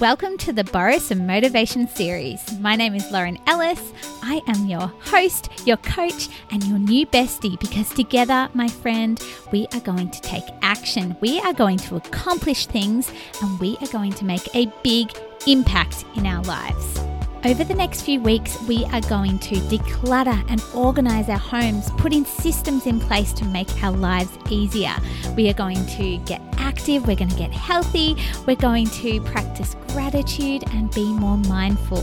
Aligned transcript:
Welcome 0.00 0.38
to 0.38 0.52
the 0.52 0.64
Borrow 0.64 0.98
Some 0.98 1.24
Motivation 1.24 1.86
series. 1.86 2.42
My 2.58 2.74
name 2.74 2.96
is 2.96 3.12
Lauren 3.12 3.38
Ellis. 3.46 3.92
I 4.24 4.40
am 4.48 4.66
your 4.66 4.88
host, 4.88 5.50
your 5.66 5.76
coach, 5.76 6.28
and 6.50 6.64
your 6.64 6.80
new 6.80 7.06
bestie 7.06 7.60
because 7.60 7.90
together, 7.90 8.48
my 8.54 8.66
friend, 8.66 9.22
we 9.52 9.68
are 9.72 9.80
going 9.80 10.10
to 10.10 10.20
take 10.20 10.42
action. 10.62 11.16
We 11.20 11.38
are 11.42 11.52
going 11.52 11.78
to 11.78 11.94
accomplish 11.94 12.66
things 12.66 13.12
and 13.40 13.60
we 13.60 13.76
are 13.82 13.88
going 13.88 14.12
to 14.14 14.24
make 14.24 14.52
a 14.56 14.66
big 14.82 15.16
impact 15.46 16.04
in 16.16 16.26
our 16.26 16.42
lives. 16.42 17.13
Over 17.46 17.62
the 17.62 17.74
next 17.74 18.02
few 18.02 18.22
weeks, 18.22 18.58
we 18.62 18.86
are 18.86 19.02
going 19.02 19.38
to 19.40 19.56
declutter 19.56 20.42
and 20.48 20.64
organize 20.74 21.28
our 21.28 21.36
homes, 21.36 21.90
putting 21.98 22.24
systems 22.24 22.86
in 22.86 22.98
place 22.98 23.34
to 23.34 23.44
make 23.44 23.68
our 23.82 23.92
lives 23.92 24.30
easier. 24.48 24.94
We 25.36 25.50
are 25.50 25.52
going 25.52 25.84
to 25.84 26.16
get 26.24 26.40
active, 26.56 27.06
we're 27.06 27.16
going 27.16 27.28
to 27.28 27.36
get 27.36 27.52
healthy, 27.52 28.16
we're 28.46 28.56
going 28.56 28.86
to 28.86 29.20
practice 29.20 29.76
gratitude 29.88 30.64
and 30.72 30.90
be 30.94 31.04
more 31.12 31.36
mindful. 31.36 32.02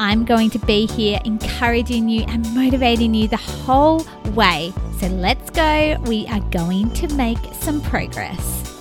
I'm 0.00 0.24
going 0.24 0.50
to 0.50 0.58
be 0.58 0.86
here 0.86 1.20
encouraging 1.24 2.08
you 2.08 2.24
and 2.26 2.52
motivating 2.52 3.14
you 3.14 3.28
the 3.28 3.36
whole 3.36 4.04
way. 4.34 4.72
So 4.98 5.06
let's 5.06 5.48
go. 5.50 5.96
We 6.06 6.26
are 6.26 6.40
going 6.50 6.90
to 6.94 7.06
make 7.14 7.38
some 7.52 7.80
progress. 7.82 8.71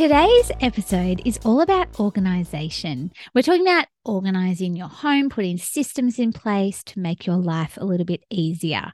Today's 0.00 0.50
episode 0.62 1.20
is 1.26 1.38
all 1.44 1.60
about 1.60 2.00
organization. 2.00 3.12
We're 3.34 3.42
talking 3.42 3.66
about 3.68 3.84
organizing 4.02 4.74
your 4.74 4.88
home, 4.88 5.28
putting 5.28 5.58
systems 5.58 6.18
in 6.18 6.32
place 6.32 6.82
to 6.84 7.00
make 7.00 7.26
your 7.26 7.36
life 7.36 7.76
a 7.76 7.84
little 7.84 8.06
bit 8.06 8.24
easier 8.30 8.92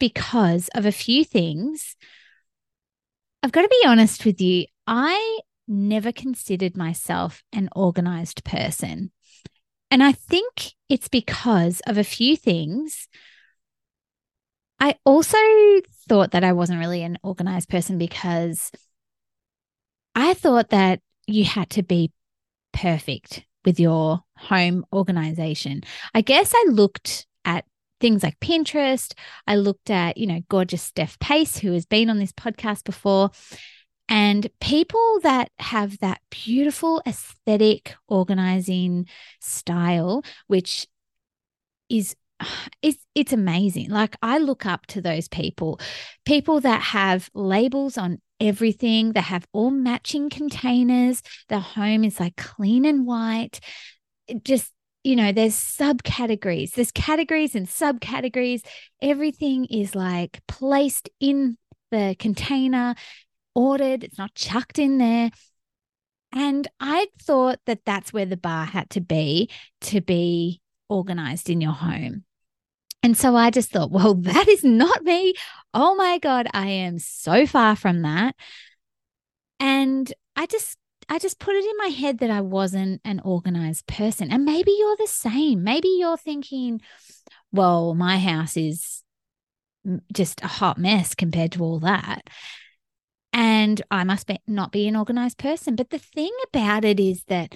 because 0.00 0.70
of 0.74 0.86
a 0.86 0.90
few 0.90 1.22
things. 1.22 1.96
I've 3.42 3.52
got 3.52 3.60
to 3.60 3.68
be 3.68 3.86
honest 3.86 4.24
with 4.24 4.40
you, 4.40 4.64
I 4.86 5.40
never 5.66 6.12
considered 6.12 6.78
myself 6.78 7.42
an 7.52 7.68
organized 7.76 8.42
person. 8.42 9.10
And 9.90 10.02
I 10.02 10.12
think 10.12 10.72
it's 10.88 11.08
because 11.08 11.82
of 11.86 11.98
a 11.98 12.04
few 12.04 12.38
things. 12.38 13.06
I 14.80 14.94
also 15.04 15.36
thought 16.08 16.30
that 16.30 16.42
I 16.42 16.52
wasn't 16.52 16.78
really 16.78 17.02
an 17.02 17.18
organized 17.22 17.68
person 17.68 17.98
because 17.98 18.70
I 20.20 20.34
thought 20.34 20.70
that 20.70 20.98
you 21.28 21.44
had 21.44 21.70
to 21.70 21.84
be 21.84 22.10
perfect 22.72 23.44
with 23.64 23.78
your 23.78 24.24
home 24.36 24.84
organization. 24.92 25.82
I 26.12 26.22
guess 26.22 26.52
I 26.52 26.64
looked 26.70 27.28
at 27.44 27.64
things 28.00 28.24
like 28.24 28.40
Pinterest. 28.40 29.14
I 29.46 29.54
looked 29.54 29.90
at, 29.90 30.16
you 30.16 30.26
know, 30.26 30.40
gorgeous 30.48 30.82
Steph 30.82 31.20
Pace, 31.20 31.58
who 31.58 31.72
has 31.72 31.86
been 31.86 32.10
on 32.10 32.18
this 32.18 32.32
podcast 32.32 32.82
before, 32.82 33.30
and 34.08 34.48
people 34.60 35.20
that 35.22 35.52
have 35.60 36.00
that 36.00 36.20
beautiful 36.30 37.00
aesthetic 37.06 37.94
organizing 38.08 39.06
style, 39.40 40.24
which 40.48 40.88
is 41.88 42.16
it's 42.82 43.04
it's 43.14 43.32
amazing. 43.32 43.90
Like 43.90 44.16
I 44.22 44.38
look 44.38 44.66
up 44.66 44.86
to 44.86 45.00
those 45.00 45.28
people, 45.28 45.80
people 46.24 46.60
that 46.60 46.80
have 46.80 47.30
labels 47.34 47.98
on 47.98 48.20
everything. 48.40 49.12
They 49.12 49.20
have 49.20 49.46
all 49.52 49.70
matching 49.70 50.30
containers. 50.30 51.22
The 51.48 51.60
home 51.60 52.04
is 52.04 52.20
like 52.20 52.36
clean 52.36 52.84
and 52.84 53.06
white. 53.06 53.60
It 54.26 54.44
just, 54.44 54.72
you 55.04 55.16
know, 55.16 55.32
there's 55.32 55.54
subcategories, 55.54 56.72
there's 56.72 56.92
categories 56.92 57.54
and 57.54 57.66
subcategories. 57.66 58.62
Everything 59.02 59.64
is 59.66 59.94
like 59.94 60.40
placed 60.46 61.08
in 61.20 61.56
the 61.90 62.14
container, 62.18 62.94
ordered, 63.54 64.04
it's 64.04 64.18
not 64.18 64.34
chucked 64.34 64.78
in 64.78 64.98
there. 64.98 65.30
And 66.32 66.68
I 66.78 67.06
thought 67.22 67.60
that 67.64 67.86
that's 67.86 68.12
where 68.12 68.26
the 68.26 68.36
bar 68.36 68.66
had 68.66 68.90
to 68.90 69.00
be 69.00 69.50
to 69.82 70.02
be 70.02 70.60
organized 70.88 71.48
in 71.48 71.60
your 71.60 71.72
home. 71.72 72.24
And 73.02 73.16
so 73.16 73.36
I 73.36 73.50
just 73.50 73.70
thought, 73.70 73.90
well, 73.90 74.14
that 74.22 74.48
is 74.48 74.64
not 74.64 75.04
me. 75.04 75.34
Oh 75.74 75.94
my 75.94 76.18
God, 76.18 76.48
I 76.52 76.68
am 76.68 76.98
so 76.98 77.46
far 77.46 77.76
from 77.76 78.02
that. 78.02 78.34
And 79.60 80.12
I 80.36 80.46
just, 80.46 80.76
I 81.08 81.18
just 81.18 81.38
put 81.38 81.56
it 81.56 81.64
in 81.64 81.76
my 81.78 81.88
head 81.88 82.18
that 82.18 82.30
I 82.30 82.40
wasn't 82.40 83.00
an 83.04 83.20
organized 83.24 83.86
person. 83.86 84.30
And 84.30 84.44
maybe 84.44 84.74
you're 84.78 84.96
the 84.96 85.06
same. 85.06 85.64
Maybe 85.64 85.88
you're 85.98 86.16
thinking, 86.16 86.80
well, 87.50 87.94
my 87.94 88.18
house 88.18 88.56
is 88.56 89.02
just 90.12 90.42
a 90.42 90.46
hot 90.46 90.78
mess 90.78 91.14
compared 91.14 91.52
to 91.52 91.62
all 91.62 91.80
that. 91.80 92.28
And 93.32 93.80
I 93.90 94.04
must 94.04 94.26
be, 94.26 94.38
not 94.46 94.72
be 94.72 94.88
an 94.88 94.96
organized 94.96 95.38
person. 95.38 95.76
But 95.76 95.90
the 95.90 95.98
thing 95.98 96.32
about 96.48 96.84
it 96.84 97.00
is 97.00 97.24
that 97.24 97.54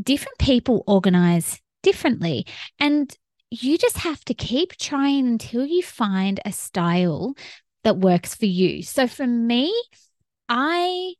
different 0.00 0.38
people 0.38 0.84
organize 0.86 1.60
differently. 1.82 2.46
And 2.78 3.14
you 3.50 3.76
just 3.76 3.98
have 3.98 4.24
to 4.26 4.34
keep 4.34 4.76
trying 4.76 5.26
until 5.26 5.66
you 5.66 5.82
find 5.82 6.40
a 6.44 6.52
style 6.52 7.34
that 7.84 7.98
works 7.98 8.34
for 8.34 8.46
you. 8.46 8.82
So 8.82 9.06
for 9.06 9.26
me, 9.26 9.72
I 10.48 11.14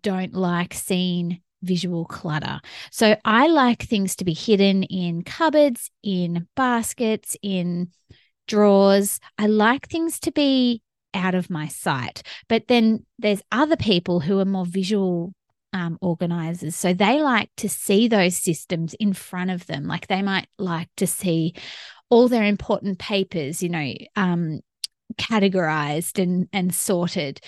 don't 0.00 0.34
like 0.34 0.74
seeing 0.74 1.40
visual 1.62 2.04
clutter. 2.04 2.60
So 2.90 3.16
I 3.24 3.48
like 3.48 3.82
things 3.82 4.14
to 4.16 4.24
be 4.24 4.34
hidden 4.34 4.84
in 4.84 5.22
cupboards, 5.22 5.90
in 6.02 6.46
baskets, 6.54 7.36
in 7.42 7.88
drawers. 8.46 9.18
I 9.38 9.46
like 9.46 9.88
things 9.88 10.20
to 10.20 10.32
be 10.32 10.82
out 11.14 11.34
of 11.34 11.50
my 11.50 11.66
sight. 11.66 12.22
But 12.48 12.68
then 12.68 13.06
there's 13.18 13.42
other 13.50 13.76
people 13.76 14.20
who 14.20 14.38
are 14.38 14.44
more 14.44 14.66
visual 14.66 15.32
um, 15.76 15.98
organizers. 16.00 16.74
So 16.74 16.94
they 16.94 17.22
like 17.22 17.50
to 17.58 17.68
see 17.68 18.08
those 18.08 18.36
systems 18.36 18.94
in 18.94 19.12
front 19.12 19.50
of 19.50 19.66
them. 19.66 19.84
Like 19.86 20.06
they 20.06 20.22
might 20.22 20.48
like 20.58 20.88
to 20.96 21.06
see 21.06 21.54
all 22.08 22.28
their 22.28 22.44
important 22.44 22.98
papers, 22.98 23.62
you 23.62 23.68
know, 23.68 23.92
um, 24.16 24.60
categorized 25.18 26.20
and, 26.20 26.48
and 26.52 26.74
sorted 26.74 27.40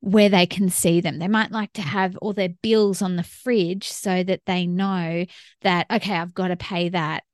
where 0.00 0.30
they 0.30 0.46
can 0.46 0.70
see 0.70 1.02
them. 1.02 1.18
They 1.18 1.28
might 1.28 1.52
like 1.52 1.74
to 1.74 1.82
have 1.82 2.16
all 2.16 2.32
their 2.32 2.48
bills 2.48 3.02
on 3.02 3.16
the 3.16 3.22
fridge 3.22 3.90
so 3.90 4.22
that 4.22 4.40
they 4.46 4.66
know 4.66 5.26
that, 5.60 5.86
okay, 5.90 6.14
I've 6.14 6.34
got 6.34 6.48
to 6.48 6.56
pay 6.56 6.88
that 6.88 7.24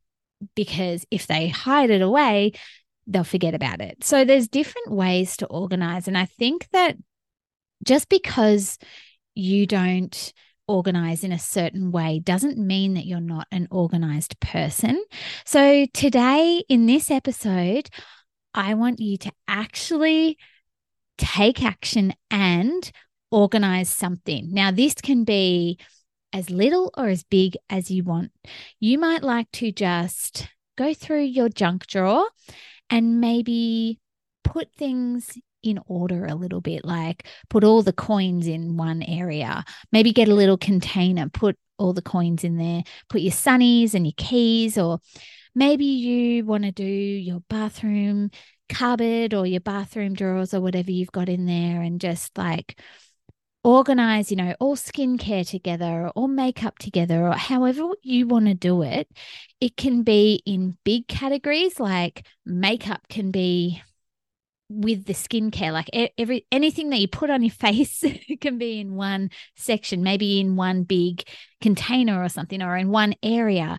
because 0.57 1.05
if 1.13 1.29
they 1.29 1.49
hide 1.49 1.91
it 1.91 2.03
away, 2.03 2.53
they'll 3.07 3.25
forget 3.25 3.55
about 3.55 3.81
it. 3.81 4.03
So 4.03 4.25
there's 4.25 4.49
different 4.49 4.91
ways 4.91 5.37
to 5.39 5.47
organize. 5.47 6.09
And 6.09 6.19
I 6.19 6.25
think 6.25 6.69
that 6.73 6.97
just 7.85 8.09
because 8.09 8.79
you 9.41 9.67
don't 9.67 10.33
organize 10.69 11.25
in 11.25 11.33
a 11.33 11.39
certain 11.39 11.91
way 11.91 12.21
doesn't 12.21 12.57
mean 12.57 12.95
that 12.95 13.07
you're 13.07 13.21
not 13.21 13.49
an 13.51 13.67
organized 13.71 14.39
person. 14.41 15.03
So, 15.45 15.87
today 15.93 16.63
in 16.69 16.87
this 16.87 17.11
episode, 17.11 17.89
I 18.55 18.75
want 18.75 19.01
you 19.01 19.17
to 19.19 19.33
actually 19.49 20.39
take 21.19 21.63
action 21.63 22.15
and 22.31 22.91
organize 23.31 23.89
something. 23.89 24.53
Now, 24.53 24.71
this 24.71 24.95
can 24.95 25.25
be 25.25 25.79
as 26.33 26.51
little 26.51 26.93
or 26.97 27.09
as 27.09 27.25
big 27.25 27.57
as 27.69 27.91
you 27.91 28.05
want. 28.05 28.33
You 28.79 28.99
might 28.99 29.23
like 29.23 29.51
to 29.53 29.73
just 29.73 30.49
go 30.77 30.95
through 30.95 31.23
your 31.23 31.49
junk 31.49 31.87
drawer 31.87 32.27
and 32.89 33.21
maybe 33.21 33.99
put 34.45 34.73
things 34.73 35.37
in 35.63 35.79
order 35.87 36.27
a 36.27 36.35
little 36.35 36.61
bit, 36.61 36.85
like 36.85 37.27
put 37.49 37.65
all 37.65 37.83
the 37.83 37.93
coins 37.93 38.47
in 38.47 38.77
one 38.77 39.03
area, 39.03 39.65
maybe 39.93 40.13
get 40.13 40.29
a 40.29 40.35
little 40.35 40.59
container, 40.59 41.29
put 41.29 41.57
all 41.79 41.93
the 41.93 42.03
coins 42.03 42.45
in 42.45 42.57
there, 42.57 42.83
put 43.09 43.21
your 43.21 43.33
sunnies 43.33 43.95
and 43.95 44.07
your 44.07 44.15
keys, 44.17 44.77
or 44.79 45.01
maybe 45.55 45.85
you 45.85 46.45
want 46.45 46.65
to 46.65 46.73
do 46.73 46.85
your 46.85 47.41
bathroom 47.49 48.31
cupboard 48.69 49.35
or 49.35 49.47
your 49.47 49.61
bathroom 49.61 50.15
drawers 50.15 50.55
or 50.55 50.61
whatever 50.61 50.91
you've 50.91 51.13
got 51.13 51.29
in 51.29 51.47
there 51.47 51.83
and 51.83 52.01
just 52.01 52.37
like 52.39 52.79
organize, 53.63 54.31
you 54.31 54.37
know, 54.37 54.55
all 54.59 54.77
skincare 54.77 55.47
together 55.47 56.11
or 56.15 56.29
makeup 56.29 56.79
together 56.79 57.27
or 57.27 57.35
however 57.35 57.83
you 58.03 58.27
want 58.27 58.47
to 58.47 58.55
do 58.55 58.83
it. 58.83 59.09
It 59.61 59.77
can 59.77 60.03
be 60.03 60.43
in 60.47 60.79
big 60.85 61.09
categories 61.09 61.79
like 61.79 62.27
makeup 62.47 63.03
can 63.09 63.31
be 63.31 63.83
with 64.71 65.05
the 65.05 65.13
skincare 65.13 65.73
like 65.73 65.91
every 66.17 66.47
anything 66.53 66.91
that 66.91 67.01
you 67.01 67.09
put 67.09 67.29
on 67.29 67.43
your 67.43 67.51
face 67.67 68.05
can 68.41 68.57
be 68.57 68.81
in 68.81 68.95
one 68.95 69.31
section 69.57 70.03
maybe 70.03 70.41
in 70.41 70.57
one 70.57 70.85
big 70.85 71.25
container 71.61 72.23
or 72.23 72.29
something 72.29 72.63
or 72.63 72.77
in 72.77 72.91
one 72.91 73.15
area. 73.23 73.79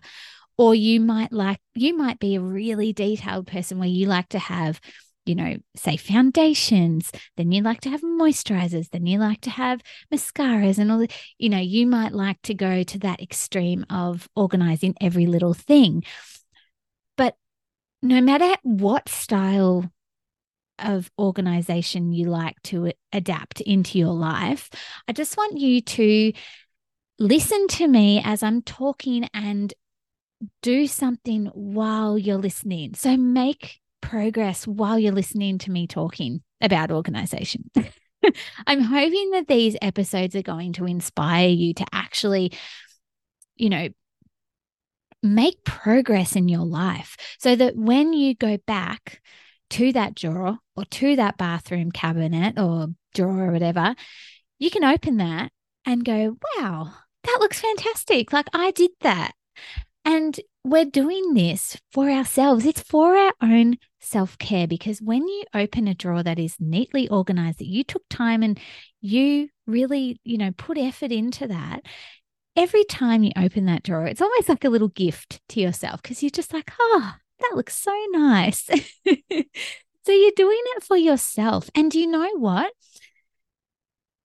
Or 0.58 0.74
you 0.74 1.00
might 1.00 1.32
like 1.32 1.60
you 1.74 1.96
might 1.96 2.20
be 2.20 2.36
a 2.36 2.40
really 2.40 2.92
detailed 2.92 3.46
person 3.46 3.78
where 3.78 3.88
you 3.88 4.06
like 4.06 4.28
to 4.28 4.38
have 4.38 4.80
you 5.24 5.34
know 5.34 5.56
say 5.76 5.96
foundations 5.96 7.12
then 7.36 7.52
you 7.52 7.62
like 7.62 7.80
to 7.80 7.90
have 7.90 8.00
moisturizers 8.02 8.90
then 8.90 9.06
you 9.06 9.18
like 9.18 9.40
to 9.40 9.50
have 9.50 9.80
mascaras 10.12 10.78
and 10.78 10.90
all 10.90 10.98
the, 10.98 11.08
you 11.38 11.48
know 11.48 11.58
you 11.58 11.86
might 11.86 12.12
like 12.12 12.40
to 12.42 12.54
go 12.54 12.82
to 12.82 12.98
that 12.98 13.22
extreme 13.22 13.86
of 13.88 14.28
organizing 14.36 14.94
every 15.00 15.26
little 15.26 15.54
thing. 15.54 16.04
But 17.16 17.36
no 18.02 18.20
matter 18.20 18.56
what 18.62 19.08
style 19.08 19.90
of 20.78 21.10
organization 21.18 22.12
you 22.12 22.28
like 22.28 22.60
to 22.64 22.92
adapt 23.12 23.60
into 23.60 23.98
your 23.98 24.14
life, 24.14 24.70
I 25.06 25.12
just 25.12 25.36
want 25.36 25.58
you 25.58 25.80
to 25.80 26.32
listen 27.18 27.68
to 27.68 27.86
me 27.86 28.20
as 28.24 28.42
I'm 28.42 28.62
talking 28.62 29.28
and 29.32 29.72
do 30.60 30.86
something 30.86 31.46
while 31.54 32.18
you're 32.18 32.36
listening. 32.36 32.94
So 32.94 33.16
make 33.16 33.80
progress 34.00 34.66
while 34.66 34.98
you're 34.98 35.12
listening 35.12 35.58
to 35.58 35.70
me 35.70 35.86
talking 35.86 36.42
about 36.60 36.90
organization. 36.90 37.70
I'm 38.66 38.80
hoping 38.80 39.30
that 39.32 39.48
these 39.48 39.76
episodes 39.80 40.36
are 40.36 40.42
going 40.42 40.72
to 40.74 40.86
inspire 40.86 41.48
you 41.48 41.74
to 41.74 41.86
actually, 41.92 42.52
you 43.56 43.70
know, 43.70 43.88
make 45.22 45.64
progress 45.64 46.34
in 46.34 46.48
your 46.48 46.64
life 46.64 47.16
so 47.38 47.54
that 47.54 47.76
when 47.76 48.12
you 48.12 48.34
go 48.34 48.58
back 48.66 49.22
to 49.72 49.92
that 49.92 50.14
drawer 50.14 50.58
or 50.76 50.84
to 50.84 51.16
that 51.16 51.38
bathroom 51.38 51.90
cabinet 51.90 52.58
or 52.58 52.88
drawer 53.14 53.48
or 53.48 53.52
whatever, 53.52 53.94
you 54.58 54.70
can 54.70 54.84
open 54.84 55.16
that 55.16 55.50
and 55.86 56.04
go, 56.04 56.36
wow, 56.56 56.92
that 57.24 57.38
looks 57.40 57.60
fantastic. 57.60 58.32
Like 58.32 58.46
I 58.52 58.70
did 58.70 58.90
that. 59.00 59.32
And 60.04 60.38
we're 60.64 60.84
doing 60.84 61.34
this 61.34 61.76
for 61.90 62.10
ourselves. 62.10 62.66
It's 62.66 62.82
for 62.82 63.16
our 63.16 63.32
own 63.40 63.78
self 64.00 64.36
care 64.38 64.66
because 64.66 65.00
when 65.00 65.26
you 65.26 65.44
open 65.54 65.88
a 65.88 65.94
drawer 65.94 66.22
that 66.22 66.38
is 66.38 66.56
neatly 66.60 67.08
organized, 67.08 67.58
that 67.58 67.66
you 67.66 67.82
took 67.82 68.02
time 68.10 68.42
and 68.42 68.60
you 69.00 69.48
really, 69.66 70.20
you 70.22 70.38
know, 70.38 70.50
put 70.56 70.76
effort 70.76 71.12
into 71.12 71.46
that, 71.48 71.80
every 72.56 72.84
time 72.84 73.22
you 73.22 73.32
open 73.36 73.64
that 73.66 73.84
drawer, 73.84 74.06
it's 74.06 74.20
almost 74.20 74.48
like 74.48 74.64
a 74.64 74.70
little 74.70 74.88
gift 74.88 75.40
to 75.48 75.60
yourself 75.60 76.02
because 76.02 76.22
you're 76.22 76.30
just 76.30 76.52
like, 76.52 76.70
oh, 76.78 77.14
that 77.42 77.56
looks 77.56 77.76
so 77.76 77.92
nice. 78.10 78.64
so 79.06 80.12
you're 80.12 80.32
doing 80.36 80.62
it 80.76 80.82
for 80.82 80.96
yourself. 80.96 81.70
And 81.74 81.94
you 81.94 82.06
know 82.06 82.30
what? 82.36 82.72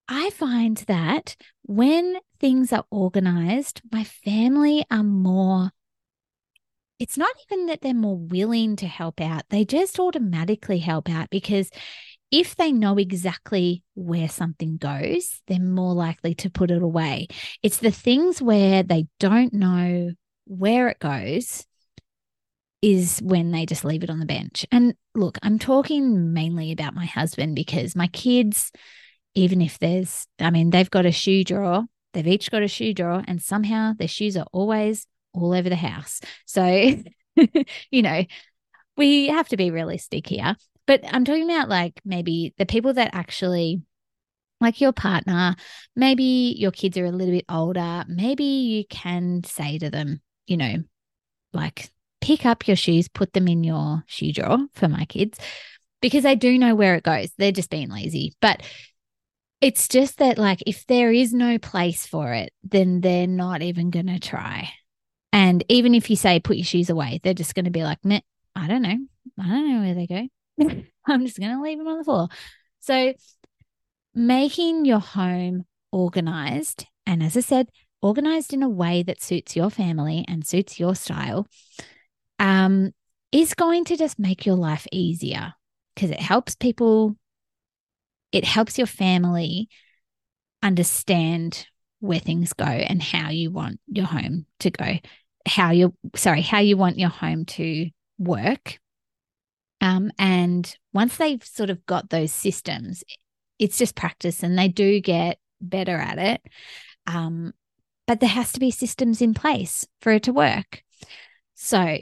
I 0.08 0.30
find 0.30 0.78
that 0.88 1.36
when 1.64 2.18
things 2.40 2.72
are 2.72 2.86
organized, 2.90 3.82
my 3.92 4.04
family 4.04 4.86
are 4.90 5.04
more 5.04 5.72
it's 7.00 7.18
not 7.18 7.36
even 7.52 7.68
that 7.68 7.82
they're 7.82 7.94
more 7.94 8.18
willing 8.18 8.76
to 8.78 8.88
help 8.88 9.22
out, 9.22 9.44
they 9.50 9.66
just 9.66 10.00
automatically 10.00 10.80
help 10.80 11.10
out 11.10 11.30
because 11.30 11.70
if 12.32 12.56
they 12.56 12.72
know 12.72 12.98
exactly 12.98 13.84
where 13.94 14.28
something 14.28 14.78
goes, 14.78 15.42
they're 15.48 15.60
more 15.60 15.94
likely 15.94 16.36
to 16.36 16.50
put 16.50 16.72
it 16.72 16.82
away. 16.82 17.28
It's 17.64 17.78
the 17.78 17.92
things 17.92 18.42
where 18.42 18.84
they 18.84 19.08
don't 19.20 19.54
know 19.54 20.12
where 20.46 20.90
it 20.90 21.00
goes 21.00 21.66
is 22.88 23.20
when 23.22 23.52
they 23.52 23.66
just 23.66 23.84
leave 23.84 24.02
it 24.02 24.10
on 24.10 24.20
the 24.20 24.26
bench. 24.26 24.66
And 24.72 24.94
look, 25.14 25.38
I'm 25.44 25.60
talking 25.60 26.32
mainly 26.32 26.72
about 26.72 26.96
my 26.96 27.06
husband 27.06 27.54
because 27.54 27.98
my 27.98 28.08
kids, 28.08 28.72
even 29.36 29.62
if 29.62 29.78
there's, 29.78 30.26
I 30.40 30.52
mean, 30.52 30.70
they've 30.70 30.90
got 30.90 31.06
a 31.06 31.12
shoe 31.12 31.44
drawer, 31.44 31.84
they've 32.14 32.26
each 32.26 32.50
got 32.50 32.64
a 32.64 32.68
shoe 32.70 32.94
drawer, 32.94 33.26
and 33.28 33.42
somehow 33.42 33.92
their 33.92 34.08
shoes 34.08 34.38
are 34.38 34.48
always 34.54 35.06
all 35.34 35.54
over 35.54 35.68
the 35.68 35.76
house. 35.76 36.22
So, 36.46 36.64
you 37.92 38.02
know, 38.02 38.24
we 38.96 39.28
have 39.28 39.50
to 39.50 39.58
be 39.58 39.70
realistic 39.70 40.26
here. 40.26 40.56
But 40.86 41.02
I'm 41.12 41.26
talking 41.26 41.44
about 41.44 41.68
like 41.68 42.00
maybe 42.06 42.54
the 42.58 42.66
people 42.66 42.94
that 42.94 43.10
actually 43.12 43.82
like 44.62 44.80
your 44.80 44.94
partner, 44.94 45.58
maybe 45.94 46.56
your 46.58 46.72
kids 46.72 46.98
are 46.98 47.06
a 47.06 47.12
little 47.12 47.34
bit 47.34 47.46
older, 47.50 48.06
maybe 48.08 48.46
you 48.46 48.86
can 48.90 49.44
say 49.44 49.78
to 49.78 49.90
them, 49.90 50.22
you 50.46 50.56
know, 50.56 50.84
like 51.52 51.92
pick 52.28 52.46
up 52.46 52.68
your 52.68 52.76
shoes, 52.76 53.08
put 53.08 53.32
them 53.32 53.48
in 53.48 53.64
your 53.64 54.04
shoe 54.06 54.34
drawer 54.34 54.58
for 54.74 54.90
my 54.90 55.06
kids 55.06 55.40
because 56.02 56.24
they 56.24 56.36
do 56.36 56.60
know 56.60 56.76
where 56.76 56.96
it 56.96 57.04
goes. 57.04 57.32
They're 57.38 57.54
just 57.54 57.70
being 57.70 57.90
lazy. 57.90 58.34
But 58.42 58.64
it's 59.62 59.88
just 59.88 60.18
that, 60.18 60.38
like, 60.38 60.62
if 60.68 60.86
there 60.88 61.14
is 61.14 61.32
no 61.32 61.58
place 61.58 62.06
for 62.06 62.34
it, 62.34 62.52
then 62.64 63.00
they're 63.00 63.28
not 63.28 63.62
even 63.62 63.92
going 63.92 64.08
to 64.08 64.20
try. 64.20 64.70
And 65.32 65.64
even 65.70 65.96
if 65.96 66.10
you 66.10 66.18
say 66.18 66.42
put 66.42 66.58
your 66.58 66.66
shoes 66.66 66.90
away, 66.90 67.22
they're 67.24 67.34
just 67.34 67.56
going 67.56 67.64
to 67.64 67.72
be 67.72 67.84
like, 67.84 68.04
Meh, 68.04 68.20
I 68.54 68.68
don't 68.68 68.82
know. 68.82 68.98
I 69.40 69.48
don't 69.48 69.74
know 69.74 69.82
where 69.82 69.96
they 69.96 70.08
go. 70.08 70.28
I'm 71.08 71.26
just 71.26 71.40
going 71.40 71.56
to 71.56 71.62
leave 71.62 71.78
them 71.78 71.88
on 71.88 72.00
the 72.00 72.04
floor. 72.04 72.28
So, 72.82 73.14
making 74.14 74.84
your 74.84 75.00
home 75.00 75.64
organized, 75.94 76.88
and 77.06 77.24
as 77.24 77.38
I 77.38 77.40
said, 77.40 77.70
organized 78.02 78.54
in 78.54 78.64
a 78.64 78.70
way 78.70 79.02
that 79.04 79.22
suits 79.22 79.56
your 79.56 79.70
family 79.70 80.26
and 80.28 80.46
suits 80.46 80.78
your 80.78 80.94
style, 80.94 81.48
um, 82.40 82.92
is 83.32 83.54
going 83.54 83.86
to 83.86 83.98
just 83.98 84.20
make 84.20 84.46
your 84.46 84.56
life 84.56 84.88
easier 84.92 85.54
because 85.94 86.12
it 86.12 86.20
helps 86.20 86.56
people, 86.56 87.16
it 88.32 88.46
helps 88.46 88.78
your 88.78 88.88
family 88.88 89.70
understand 90.62 91.68
where 92.00 92.20
things 92.20 92.54
go 92.54 92.66
and 92.66 93.02
how 93.02 93.30
you 93.30 93.52
want 93.52 93.80
your 93.88 94.06
home 94.06 94.46
to 94.60 94.70
go, 94.70 94.98
how 95.48 95.72
you 95.72 95.94
sorry, 96.16 96.42
how 96.42 96.60
you 96.60 96.78
want 96.78 97.00
your 97.00 97.10
home 97.10 97.46
to 97.46 97.90
work. 98.18 98.80
Um, 99.82 100.12
and 100.18 100.76
once 100.94 101.18
they've 101.18 101.44
sort 101.44 101.70
of 101.70 101.86
got 101.86 102.10
those 102.10 102.32
systems, 102.32 103.04
it's 103.60 103.78
just 103.78 103.96
practice 103.96 104.44
and 104.44 104.58
they 104.58 104.68
do 104.68 105.00
get 105.00 105.40
better 105.62 105.98
at 105.98 106.18
it. 106.18 106.42
Um, 107.06 107.54
but 108.06 108.20
there 108.20 108.30
has 108.30 108.52
to 108.54 108.60
be 108.60 108.72
systems 108.72 109.22
in 109.22 109.34
place 109.34 109.86
for 110.02 110.12
it 110.12 110.24
to 110.24 110.34
work. 110.34 110.84
So, 111.60 111.98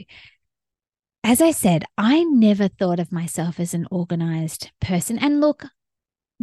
as 1.24 1.40
I 1.40 1.50
said, 1.50 1.84
I 1.98 2.22
never 2.24 2.68
thought 2.68 3.00
of 3.00 3.10
myself 3.10 3.58
as 3.58 3.74
an 3.74 3.86
organized 3.90 4.70
person. 4.80 5.18
And 5.18 5.40
look, 5.40 5.64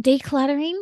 decluttering 0.00 0.74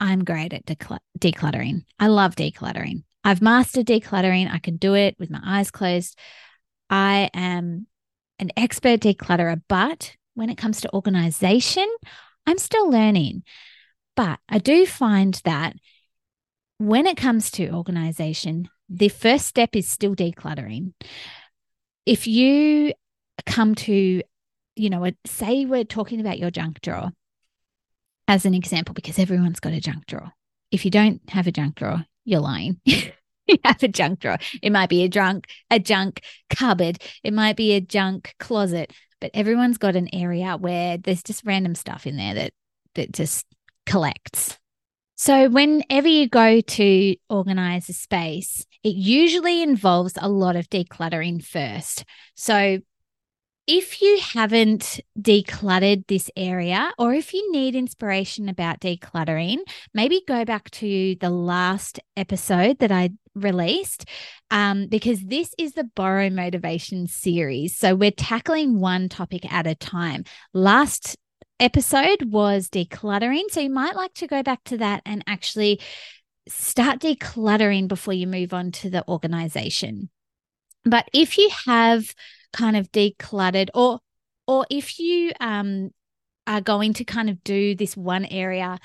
I'm 0.00 0.24
great 0.24 0.52
at 0.52 0.64
decluttering. 0.66 1.84
I 1.98 2.06
love 2.06 2.36
decluttering. 2.36 3.02
I've 3.24 3.42
mastered 3.42 3.86
decluttering. 3.86 4.52
I 4.52 4.58
can 4.58 4.76
do 4.76 4.94
it 4.94 5.16
with 5.18 5.30
my 5.30 5.40
eyes 5.44 5.70
closed. 5.70 6.16
I 6.88 7.30
am 7.34 7.86
an 8.38 8.50
expert 8.56 9.00
declutterer, 9.00 9.60
but 9.68 10.14
when 10.34 10.50
it 10.50 10.56
comes 10.58 10.80
to 10.80 10.94
organization, 10.94 11.88
I'm 12.46 12.58
still 12.58 12.88
learning. 12.88 13.42
But 14.14 14.38
I 14.48 14.58
do 14.58 14.86
find 14.86 15.34
that 15.44 15.74
when 16.78 17.06
it 17.06 17.16
comes 17.16 17.50
to 17.52 17.72
organization, 17.72 18.68
the 18.88 19.08
first 19.08 19.46
step 19.46 19.74
is 19.74 19.88
still 19.88 20.14
decluttering. 20.14 20.92
If 22.08 22.26
you 22.26 22.94
come 23.44 23.74
to, 23.74 24.22
you 24.76 24.90
know, 24.90 25.10
say 25.26 25.66
we're 25.66 25.84
talking 25.84 26.20
about 26.20 26.38
your 26.38 26.50
junk 26.50 26.80
drawer, 26.80 27.12
as 28.26 28.46
an 28.46 28.54
example 28.54 28.94
because 28.94 29.18
everyone's 29.18 29.60
got 29.60 29.74
a 29.74 29.80
junk 29.80 30.06
drawer. 30.06 30.32
If 30.70 30.86
you 30.86 30.90
don't 30.90 31.20
have 31.28 31.46
a 31.46 31.52
junk 31.52 31.74
drawer, 31.74 32.06
you're 32.24 32.40
lying. 32.40 32.80
you 32.84 33.58
have 33.62 33.82
a 33.82 33.88
junk 33.88 34.20
drawer. 34.20 34.38
It 34.62 34.72
might 34.72 34.88
be 34.88 35.04
a 35.04 35.08
junk, 35.10 35.48
a 35.70 35.78
junk 35.78 36.22
cupboard. 36.48 36.96
It 37.22 37.34
might 37.34 37.56
be 37.56 37.72
a 37.72 37.80
junk 37.82 38.34
closet, 38.40 38.90
but 39.20 39.30
everyone's 39.34 39.76
got 39.76 39.94
an 39.94 40.08
area 40.14 40.56
where 40.56 40.96
there's 40.96 41.22
just 41.22 41.44
random 41.44 41.74
stuff 41.74 42.06
in 42.06 42.16
there 42.16 42.32
that 42.32 42.52
that 42.94 43.12
just 43.12 43.44
collects. 43.84 44.58
So 45.20 45.48
whenever 45.48 46.06
you 46.06 46.28
go 46.28 46.60
to 46.60 47.16
organize 47.28 47.88
a 47.88 47.92
space, 47.92 48.64
it 48.84 48.94
usually 48.94 49.64
involves 49.64 50.12
a 50.16 50.28
lot 50.28 50.54
of 50.54 50.70
decluttering 50.70 51.44
first. 51.44 52.04
So 52.36 52.78
if 53.66 54.00
you 54.00 54.20
haven't 54.20 55.00
decluttered 55.20 56.06
this 56.06 56.30
area, 56.36 56.92
or 56.98 57.14
if 57.14 57.34
you 57.34 57.50
need 57.50 57.74
inspiration 57.74 58.48
about 58.48 58.78
decluttering, 58.78 59.58
maybe 59.92 60.22
go 60.28 60.44
back 60.44 60.70
to 60.70 61.16
the 61.16 61.30
last 61.30 61.98
episode 62.16 62.78
that 62.78 62.92
I 62.92 63.10
released, 63.34 64.04
um, 64.52 64.86
because 64.86 65.20
this 65.24 65.52
is 65.58 65.72
the 65.72 65.90
Borrow 65.96 66.30
Motivation 66.30 67.08
series. 67.08 67.76
So 67.76 67.96
we're 67.96 68.12
tackling 68.12 68.78
one 68.78 69.08
topic 69.08 69.52
at 69.52 69.66
a 69.66 69.74
time. 69.74 70.22
Last 70.54 71.16
episode 71.60 72.24
was 72.30 72.68
decluttering. 72.68 73.44
So 73.50 73.60
you 73.60 73.70
might 73.70 73.96
like 73.96 74.14
to 74.14 74.26
go 74.26 74.42
back 74.42 74.64
to 74.64 74.78
that 74.78 75.02
and 75.04 75.24
actually 75.26 75.80
start 76.48 77.00
decluttering 77.00 77.88
before 77.88 78.14
you 78.14 78.26
move 78.26 78.54
on 78.54 78.72
to 78.72 78.90
the 78.90 79.06
organization. 79.08 80.10
But 80.84 81.08
if 81.12 81.36
you 81.38 81.50
have 81.66 82.14
kind 82.52 82.76
of 82.76 82.90
decluttered 82.92 83.68
or 83.74 84.00
or 84.46 84.66
if 84.70 84.98
you 84.98 85.32
um 85.40 85.90
are 86.46 86.62
going 86.62 86.94
to 86.94 87.04
kind 87.04 87.28
of 87.28 87.44
do 87.44 87.74
this 87.74 87.96
one 87.96 88.24
area 88.24 88.78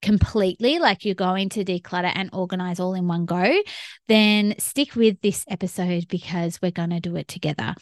completely, 0.00 0.78
like 0.78 1.04
you're 1.04 1.14
going 1.14 1.48
to 1.50 1.64
declutter 1.64 2.12
and 2.14 2.30
organize 2.32 2.80
all 2.80 2.94
in 2.94 3.08
one 3.08 3.26
go, 3.26 3.62
then 4.08 4.54
stick 4.58 4.94
with 4.94 5.20
this 5.20 5.44
episode 5.48 6.08
because 6.08 6.60
we're 6.62 6.70
going 6.70 6.90
to 6.90 7.00
do 7.00 7.16
it 7.16 7.28
together. 7.28 7.74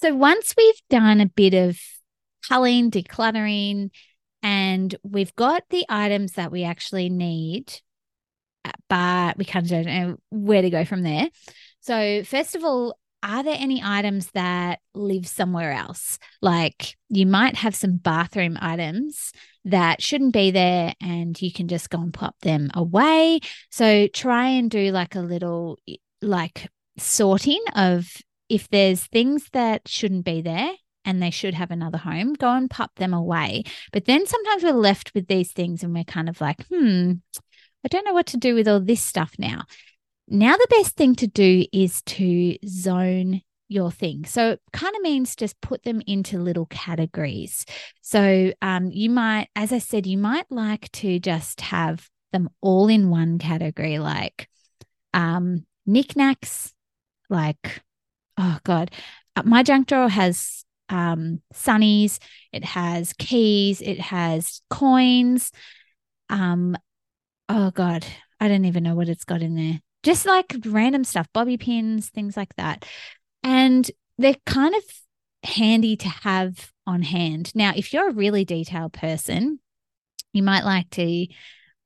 So, 0.00 0.14
once 0.14 0.54
we've 0.56 0.82
done 0.90 1.20
a 1.20 1.26
bit 1.26 1.54
of 1.54 1.78
culling, 2.48 2.90
decluttering, 2.90 3.90
and 4.42 4.94
we've 5.02 5.34
got 5.36 5.62
the 5.70 5.84
items 5.88 6.32
that 6.32 6.50
we 6.50 6.64
actually 6.64 7.08
need, 7.08 7.72
uh, 8.64 8.72
but 8.88 9.38
we 9.38 9.44
kind 9.44 9.64
of 9.64 9.70
don't 9.70 9.86
know 9.86 10.16
where 10.30 10.62
to 10.62 10.70
go 10.70 10.84
from 10.84 11.02
there. 11.02 11.28
So, 11.80 12.22
first 12.24 12.54
of 12.54 12.64
all, 12.64 12.96
are 13.22 13.44
there 13.44 13.56
any 13.56 13.80
items 13.84 14.30
that 14.32 14.80
live 14.94 15.26
somewhere 15.26 15.72
else? 15.72 16.18
Like 16.40 16.96
you 17.08 17.24
might 17.24 17.54
have 17.56 17.74
some 17.74 17.96
bathroom 17.96 18.58
items 18.60 19.32
that 19.64 20.02
shouldn't 20.02 20.32
be 20.32 20.50
there 20.50 20.94
and 21.00 21.40
you 21.40 21.52
can 21.52 21.68
just 21.68 21.88
go 21.88 22.00
and 22.00 22.12
pop 22.12 22.36
them 22.40 22.70
away. 22.74 23.38
So 23.70 24.08
try 24.08 24.48
and 24.48 24.68
do 24.68 24.90
like 24.90 25.14
a 25.14 25.20
little 25.20 25.78
like 26.20 26.68
sorting 26.98 27.62
of 27.76 28.08
if 28.48 28.68
there's 28.68 29.04
things 29.06 29.48
that 29.52 29.86
shouldn't 29.86 30.24
be 30.24 30.42
there 30.42 30.72
and 31.04 31.22
they 31.22 31.30
should 31.30 31.54
have 31.54 31.70
another 31.70 31.98
home, 31.98 32.34
go 32.34 32.50
and 32.50 32.70
pop 32.70 32.94
them 32.96 33.14
away. 33.14 33.64
But 33.92 34.04
then 34.04 34.26
sometimes 34.26 34.62
we're 34.62 34.72
left 34.72 35.14
with 35.14 35.26
these 35.26 35.52
things 35.52 35.82
and 35.82 35.94
we're 35.94 36.04
kind 36.04 36.28
of 36.28 36.40
like, 36.40 36.66
hmm, 36.66 37.12
I 37.84 37.88
don't 37.88 38.04
know 38.04 38.14
what 38.14 38.26
to 38.26 38.36
do 38.36 38.54
with 38.54 38.68
all 38.68 38.80
this 38.80 39.02
stuff 39.02 39.34
now. 39.38 39.64
Now, 40.28 40.56
the 40.56 40.68
best 40.70 40.96
thing 40.96 41.14
to 41.16 41.26
do 41.26 41.64
is 41.72 42.00
to 42.02 42.56
zone 42.66 43.42
your 43.68 43.90
thing. 43.90 44.24
So 44.24 44.52
it 44.52 44.60
kind 44.72 44.94
of 44.94 45.02
means 45.02 45.34
just 45.34 45.60
put 45.60 45.82
them 45.82 46.02
into 46.06 46.38
little 46.38 46.66
categories. 46.66 47.66
So 48.02 48.52
um, 48.62 48.90
you 48.92 49.10
might, 49.10 49.48
as 49.56 49.72
I 49.72 49.78
said, 49.78 50.06
you 50.06 50.18
might 50.18 50.50
like 50.50 50.92
to 50.92 51.18
just 51.18 51.60
have 51.62 52.08
them 52.32 52.50
all 52.60 52.88
in 52.88 53.10
one 53.10 53.38
category, 53.38 53.98
like 53.98 54.48
um, 55.12 55.66
knickknacks, 55.86 56.72
like, 57.28 57.82
oh 58.38 58.58
God, 58.64 58.90
uh, 59.36 59.42
my 59.44 59.62
junk 59.62 59.88
drawer 59.88 60.08
has 60.08 60.64
um, 60.92 61.40
sunnies, 61.54 62.18
it 62.52 62.64
has 62.64 63.12
keys, 63.14 63.80
it 63.80 63.98
has 63.98 64.60
coins. 64.70 65.50
Um, 66.28 66.76
oh 67.48 67.70
God, 67.70 68.06
I 68.38 68.48
don't 68.48 68.66
even 68.66 68.82
know 68.84 68.94
what 68.94 69.08
it's 69.08 69.24
got 69.24 69.42
in 69.42 69.56
there 69.56 69.80
just 70.02 70.26
like 70.26 70.56
random 70.66 71.04
stuff, 71.04 71.28
bobby 71.32 71.56
pins, 71.56 72.08
things 72.08 72.36
like 72.36 72.54
that. 72.56 72.84
And 73.42 73.88
they're 74.18 74.36
kind 74.46 74.74
of 74.74 74.82
handy 75.44 75.96
to 75.96 76.08
have 76.08 76.72
on 76.86 77.02
hand. 77.02 77.52
Now, 77.54 77.72
if 77.74 77.92
you're 77.92 78.10
a 78.10 78.14
really 78.14 78.44
detailed 78.44 78.92
person, 78.92 79.60
you 80.32 80.42
might 80.42 80.64
like 80.64 80.90
to 80.90 81.26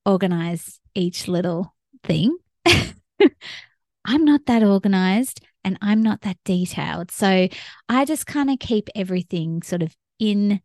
organize 0.04 0.80
each 0.94 1.28
little 1.28 1.74
thing. 2.04 2.36
I'm 4.04 4.24
not 4.24 4.46
that 4.46 4.62
organized 4.62 5.40
and 5.66 5.76
I'm 5.82 6.02
not 6.02 6.22
that 6.22 6.38
detailed. 6.46 7.10
So 7.10 7.48
I 7.90 8.04
just 8.06 8.26
kind 8.26 8.48
of 8.48 8.58
keep 8.58 8.88
everything 8.94 9.60
sort 9.62 9.82
of 9.82 9.94
in 10.18 10.62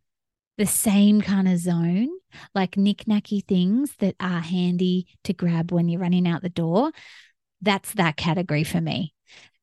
the 0.58 0.66
same 0.66 1.20
kind 1.20 1.50
of 1.50 1.58
zone, 1.58 2.10
like 2.56 2.78
knick-knacky 2.78 3.46
things 3.46 3.94
that 4.00 4.16
are 4.22 4.40
handy 4.40 5.08
to 5.26 5.34
grab 5.34 5.74
when 5.74 5.90
you're 5.90 6.00
running 6.00 6.26
out 6.26 6.42
the 6.42 6.50
door 6.50 6.92
that's 7.62 7.94
that 7.94 8.18
category 8.18 8.64
for 8.64 8.82
me. 8.82 9.14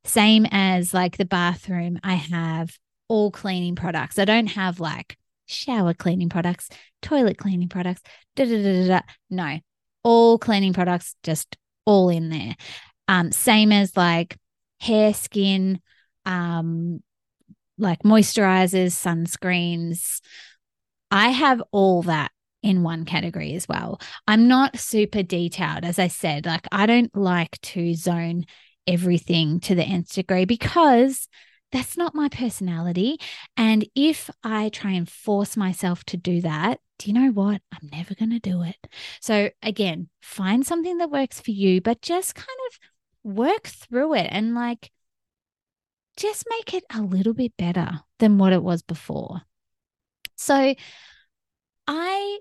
Same 0.04 0.46
as 0.50 0.94
like 0.94 1.16
the 1.16 1.24
bathroom, 1.24 1.98
I 2.02 2.14
have 2.14 2.76
all 3.08 3.30
cleaning 3.30 3.74
products. 3.74 4.18
I 4.18 4.24
don't 4.24 4.46
have 4.46 4.80
like 4.80 5.18
shower 5.46 5.94
cleaning 5.94 6.28
products, 6.28 6.68
toilet 7.02 7.38
cleaning 7.38 7.68
products, 7.68 8.02
da 8.36 8.44
da 8.44 8.62
da 8.62 8.86
da. 8.86 9.00
No, 9.30 9.58
all 10.02 10.38
cleaning 10.38 10.72
products, 10.72 11.14
just 11.22 11.56
all 11.84 12.08
in 12.08 12.30
there. 12.30 12.54
Um, 13.08 13.32
same 13.32 13.72
as 13.72 13.96
like 13.96 14.36
hair, 14.80 15.14
skin, 15.14 15.80
um, 16.24 17.02
like 17.78 18.02
moisturizers, 18.02 18.92
sunscreens. 18.92 20.20
I 21.10 21.28
have 21.28 21.62
all 21.72 22.02
that 22.02 22.32
in 22.62 22.82
one 22.82 23.04
category 23.04 23.54
as 23.54 23.68
well. 23.68 24.00
I'm 24.26 24.48
not 24.48 24.78
super 24.78 25.22
detailed, 25.22 25.84
as 25.84 25.98
I 25.98 26.08
said. 26.08 26.46
Like, 26.46 26.66
I 26.72 26.86
don't 26.86 27.14
like 27.16 27.60
to 27.62 27.94
zone 27.94 28.44
everything 28.86 29.60
to 29.60 29.74
the 29.74 29.84
nth 29.84 30.14
degree 30.14 30.44
because 30.44 31.28
that's 31.70 31.96
not 31.96 32.14
my 32.14 32.28
personality. 32.28 33.18
And 33.56 33.86
if 33.94 34.30
I 34.42 34.70
try 34.70 34.92
and 34.92 35.08
force 35.08 35.56
myself 35.56 36.02
to 36.04 36.16
do 36.16 36.40
that, 36.40 36.80
do 36.98 37.10
you 37.10 37.14
know 37.14 37.30
what? 37.30 37.60
I'm 37.72 37.88
never 37.92 38.14
going 38.14 38.30
to 38.30 38.40
do 38.40 38.62
it. 38.62 38.76
So, 39.20 39.50
again, 39.62 40.08
find 40.20 40.66
something 40.66 40.98
that 40.98 41.10
works 41.10 41.40
for 41.40 41.52
you, 41.52 41.80
but 41.80 42.02
just 42.02 42.34
kind 42.34 42.58
of 42.68 42.78
work 43.24 43.66
through 43.66 44.14
it 44.14 44.28
and 44.30 44.54
like 44.54 44.90
just 46.16 46.44
make 46.50 46.74
it 46.74 46.84
a 46.92 47.00
little 47.00 47.34
bit 47.34 47.56
better 47.56 48.00
than 48.18 48.38
what 48.38 48.52
it 48.52 48.62
was 48.62 48.82
before. 48.82 49.42
So, 50.36 50.74
I 51.86 52.38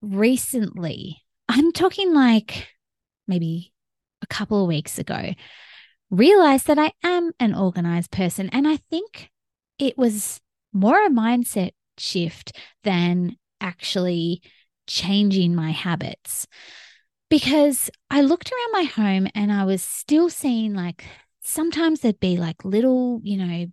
recently, 0.00 1.22
I'm 1.48 1.72
talking 1.72 2.14
like 2.14 2.68
maybe 3.26 3.72
a 4.22 4.26
couple 4.26 4.62
of 4.62 4.68
weeks 4.68 4.98
ago, 4.98 5.34
realized 6.10 6.66
that 6.68 6.78
I 6.78 6.92
am 7.02 7.32
an 7.40 7.54
organized 7.54 8.10
person. 8.10 8.48
And 8.50 8.66
I 8.66 8.76
think 8.76 9.30
it 9.78 9.98
was 9.98 10.40
more 10.72 11.04
a 11.04 11.10
mindset 11.10 11.72
shift 11.98 12.56
than 12.84 13.36
actually 13.60 14.42
changing 14.86 15.54
my 15.54 15.70
habits. 15.70 16.46
Because 17.28 17.90
I 18.10 18.20
looked 18.20 18.52
around 18.52 18.72
my 18.72 18.90
home 18.90 19.28
and 19.34 19.52
I 19.52 19.64
was 19.64 19.82
still 19.82 20.30
seeing 20.30 20.74
like 20.74 21.04
sometimes 21.42 22.00
there'd 22.00 22.20
be 22.20 22.36
like 22.36 22.64
little, 22.64 23.20
you 23.22 23.36
know, 23.36 23.66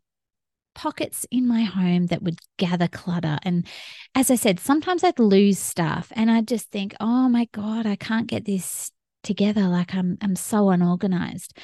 pockets 0.73 1.25
in 1.31 1.47
my 1.47 1.61
home 1.61 2.07
that 2.07 2.23
would 2.23 2.39
gather 2.57 2.87
clutter. 2.87 3.37
And 3.43 3.67
as 4.15 4.31
I 4.31 4.35
said, 4.35 4.59
sometimes 4.59 5.03
I'd 5.03 5.19
lose 5.19 5.59
stuff 5.59 6.11
and 6.15 6.31
I'd 6.31 6.47
just 6.47 6.71
think, 6.71 6.95
oh 6.99 7.29
my 7.29 7.47
God, 7.51 7.85
I 7.85 7.95
can't 7.95 8.27
get 8.27 8.45
this 8.45 8.91
together. 9.23 9.67
Like 9.67 9.93
I'm, 9.93 10.17
I'm 10.21 10.35
so 10.35 10.69
unorganized. 10.69 11.57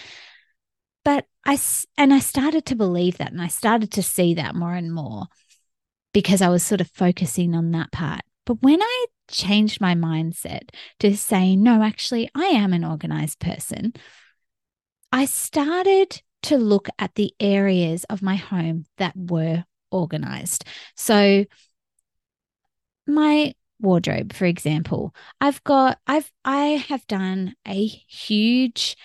But 1.04 1.26
I, 1.46 1.58
and 1.98 2.14
I 2.14 2.20
started 2.20 2.66
to 2.68 2.76
believe 2.76 3.18
that 3.18 3.32
and 3.32 3.42
I 3.42 3.48
started 3.48 3.92
to 3.94 4.04
see 4.04 4.36
that 4.36 4.56
more 4.56 4.74
and 4.74 4.94
more 4.94 5.26
because 6.14 6.42
I 6.42 6.50
was 6.50 6.64
sort 6.64 6.82
of 6.82 6.90
focusing 6.92 7.56
on 7.56 7.72
that 7.72 7.92
part. 7.92 8.22
But 8.50 8.64
when 8.64 8.82
I 8.82 9.06
changed 9.30 9.80
my 9.80 9.94
mindset 9.94 10.70
to 11.02 11.16
say, 11.16 11.56
no, 11.56 11.84
actually, 11.84 12.32
I 12.34 12.46
am 12.46 12.74
an 12.74 12.84
organized 12.84 13.38
person, 13.38 13.94
I 15.12 15.26
started 15.26 16.24
to 16.42 16.58
look 16.58 16.90
at 16.98 17.14
the 17.14 17.32
areas 17.40 18.06
of 18.06 18.24
my 18.24 18.38
home 18.38 18.86
that 18.98 19.14
were 19.16 19.66
organized. 19.92 20.66
So, 20.96 21.46
my 23.06 23.54
wardrobe, 23.80 24.34
for 24.34 24.46
example, 24.46 25.14
I've 25.40 25.64
got, 25.64 26.00
I've, 26.08 26.32
I 26.44 26.84
have 26.90 27.06
done 27.06 27.54
a 27.68 27.86
huge 27.86 28.98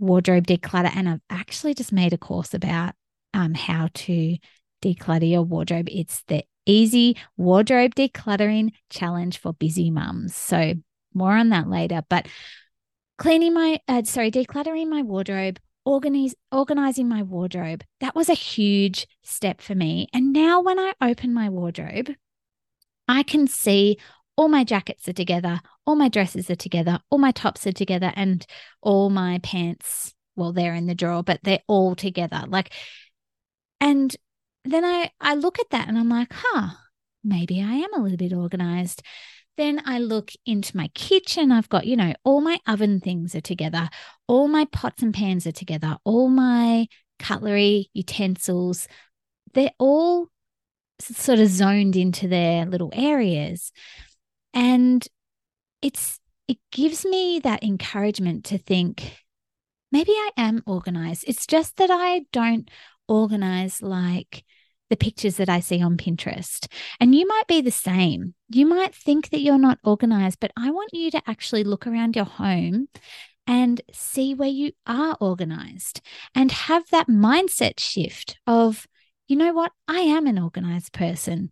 wardrobe 0.00 0.48
declutter, 0.48 0.90
and 0.96 1.08
I've 1.08 1.22
actually 1.30 1.74
just 1.74 1.92
made 1.92 2.12
a 2.12 2.18
course 2.18 2.54
about 2.54 2.94
um, 3.34 3.54
how 3.54 3.88
to 3.94 4.36
declutter 4.82 5.30
your 5.30 5.42
wardrobe. 5.42 5.86
It's 5.88 6.24
the 6.26 6.42
easy 6.66 7.16
wardrobe 7.36 7.94
decluttering 7.94 8.72
challenge 8.88 9.38
for 9.38 9.52
busy 9.52 9.90
mums. 9.90 10.34
So, 10.34 10.74
more 11.14 11.32
on 11.32 11.48
that 11.50 11.68
later. 11.68 12.02
But 12.08 12.26
cleaning 13.18 13.54
my, 13.54 13.80
uh, 13.88 14.02
sorry, 14.04 14.30
decluttering 14.30 14.88
my 14.88 15.02
wardrobe 15.02 15.58
organize, 15.84 16.34
organizing 16.52 17.08
my 17.08 17.22
wardrobe, 17.22 17.82
that 18.00 18.14
was 18.14 18.28
a 18.28 18.34
huge 18.34 19.06
step 19.22 19.60
for 19.60 19.74
me. 19.74 20.08
And 20.12 20.32
now 20.32 20.60
when 20.60 20.78
I 20.78 20.92
open 21.00 21.34
my 21.34 21.48
wardrobe, 21.48 22.10
I 23.08 23.22
can 23.22 23.46
see 23.46 23.98
all 24.36 24.48
my 24.48 24.64
jackets 24.64 25.08
are 25.08 25.12
together, 25.12 25.60
all 25.86 25.96
my 25.96 26.08
dresses 26.08 26.48
are 26.50 26.56
together, 26.56 27.00
all 27.10 27.18
my 27.18 27.32
tops 27.32 27.66
are 27.66 27.72
together, 27.72 28.12
and 28.14 28.46
all 28.80 29.10
my 29.10 29.38
pants, 29.42 30.14
well, 30.36 30.52
they're 30.52 30.74
in 30.74 30.86
the 30.86 30.94
drawer, 30.94 31.22
but 31.22 31.40
they're 31.42 31.60
all 31.66 31.94
together. 31.94 32.44
Like, 32.46 32.72
and 33.80 34.14
then 34.64 34.84
I, 34.84 35.10
I 35.20 35.34
look 35.34 35.58
at 35.58 35.70
that 35.70 35.88
and 35.88 35.98
I'm 35.98 36.08
like, 36.08 36.32
huh, 36.32 36.68
maybe 37.24 37.62
I 37.62 37.74
am 37.74 37.94
a 37.94 38.02
little 38.02 38.18
bit 38.18 38.32
organized. 38.32 39.02
Then 39.56 39.82
I 39.84 39.98
look 39.98 40.32
into 40.46 40.76
my 40.76 40.88
kitchen. 40.94 41.52
I've 41.52 41.68
got, 41.68 41.86
you 41.86 41.96
know, 41.96 42.14
all 42.24 42.40
my 42.40 42.58
oven 42.66 43.00
things 43.00 43.34
are 43.34 43.40
together, 43.40 43.88
all 44.26 44.48
my 44.48 44.66
pots 44.66 45.02
and 45.02 45.12
pans 45.12 45.46
are 45.46 45.52
together, 45.52 45.98
all 46.04 46.28
my 46.28 46.86
cutlery, 47.18 47.90
utensils, 47.92 48.88
they're 49.52 49.72
all 49.78 50.28
sort 51.00 51.38
of 51.38 51.48
zoned 51.48 51.96
into 51.96 52.28
their 52.28 52.66
little 52.66 52.90
areas. 52.92 53.72
And 54.54 55.06
it's, 55.82 56.18
it 56.48 56.58
gives 56.72 57.04
me 57.04 57.40
that 57.40 57.62
encouragement 57.62 58.44
to 58.46 58.58
think 58.58 59.18
maybe 59.92 60.12
I 60.12 60.30
am 60.36 60.62
organized. 60.66 61.24
It's 61.26 61.46
just 61.46 61.76
that 61.76 61.90
I 61.90 62.22
don't 62.32 62.68
organize 63.10 63.82
like 63.82 64.44
the 64.88 64.96
pictures 64.96 65.36
that 65.36 65.48
I 65.48 65.60
see 65.60 65.82
on 65.82 65.96
Pinterest. 65.96 66.66
And 66.98 67.14
you 67.14 67.26
might 67.26 67.46
be 67.46 67.60
the 67.60 67.70
same. 67.70 68.34
You 68.48 68.66
might 68.66 68.94
think 68.94 69.30
that 69.30 69.40
you're 69.40 69.58
not 69.58 69.78
organized, 69.84 70.38
but 70.40 70.52
I 70.56 70.70
want 70.70 70.90
you 70.92 71.10
to 71.12 71.22
actually 71.26 71.64
look 71.64 71.86
around 71.86 72.16
your 72.16 72.24
home 72.24 72.88
and 73.46 73.80
see 73.92 74.34
where 74.34 74.48
you 74.48 74.72
are 74.86 75.16
organized 75.20 76.00
and 76.34 76.52
have 76.52 76.88
that 76.90 77.08
mindset 77.08 77.78
shift 77.78 78.38
of, 78.46 78.86
you 79.28 79.36
know 79.36 79.52
what, 79.52 79.72
I 79.88 80.00
am 80.00 80.26
an 80.26 80.38
organized 80.38 80.92
person. 80.92 81.50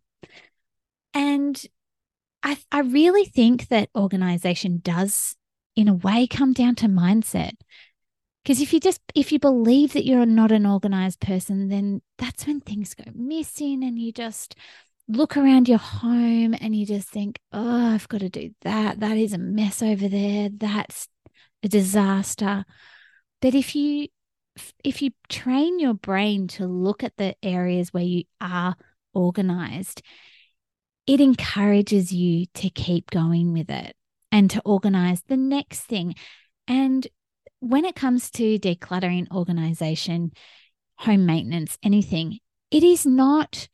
And 1.14 1.60
I, 2.42 2.58
I 2.70 2.80
really 2.80 3.24
think 3.24 3.68
that 3.68 3.90
organization 3.96 4.80
does, 4.82 5.36
in 5.74 5.88
a 5.88 5.94
way, 5.94 6.26
come 6.26 6.52
down 6.52 6.74
to 6.76 6.86
mindset. 6.86 7.52
Because 8.42 8.60
if 8.60 8.72
you 8.72 8.80
just 8.80 9.00
if 9.14 9.30
you 9.32 9.38
believe 9.38 9.92
that 9.92 10.06
you're 10.06 10.26
not 10.26 10.52
an 10.52 10.64
organized 10.64 11.20
person, 11.20 11.68
then 11.68 12.02
that's 12.16 12.46
when 12.46 12.60
things 12.60 12.94
go 12.94 13.04
missing 13.14 13.84
and 13.84 13.98
you 13.98 14.12
just 14.12 14.54
look 15.08 15.36
around 15.36 15.68
your 15.68 15.78
home 15.78 16.54
and 16.60 16.76
you 16.76 16.86
just 16.86 17.08
think, 17.08 17.40
oh, 17.52 17.94
I've 17.94 18.08
got 18.08 18.20
to 18.20 18.28
do 18.28 18.50
that. 18.62 19.00
That 19.00 19.16
is 19.16 19.32
a 19.32 19.38
mess 19.38 19.82
over 19.82 20.08
there. 20.08 20.50
That's 20.50 21.08
a 21.62 21.68
disaster. 21.68 22.64
But 23.40 23.54
if 23.54 23.74
you 23.74 24.08
if 24.82 25.02
you 25.02 25.10
train 25.28 25.78
your 25.78 25.94
brain 25.94 26.48
to 26.48 26.66
look 26.66 27.04
at 27.04 27.16
the 27.16 27.36
areas 27.42 27.92
where 27.92 28.02
you 28.02 28.24
are 28.40 28.76
organized, 29.14 30.02
it 31.06 31.20
encourages 31.20 32.12
you 32.12 32.46
to 32.54 32.68
keep 32.70 33.10
going 33.10 33.52
with 33.52 33.70
it 33.70 33.94
and 34.30 34.50
to 34.50 34.60
organize 34.64 35.22
the 35.22 35.36
next 35.36 35.82
thing. 35.82 36.14
And 36.66 37.06
when 37.60 37.84
it 37.84 37.94
comes 37.94 38.30
to 38.32 38.58
decluttering 38.58 39.30
organization, 39.30 40.32
home 40.96 41.26
maintenance, 41.26 41.78
anything, 41.82 42.38
it 42.70 42.82
is 42.82 43.06
not 43.06 43.68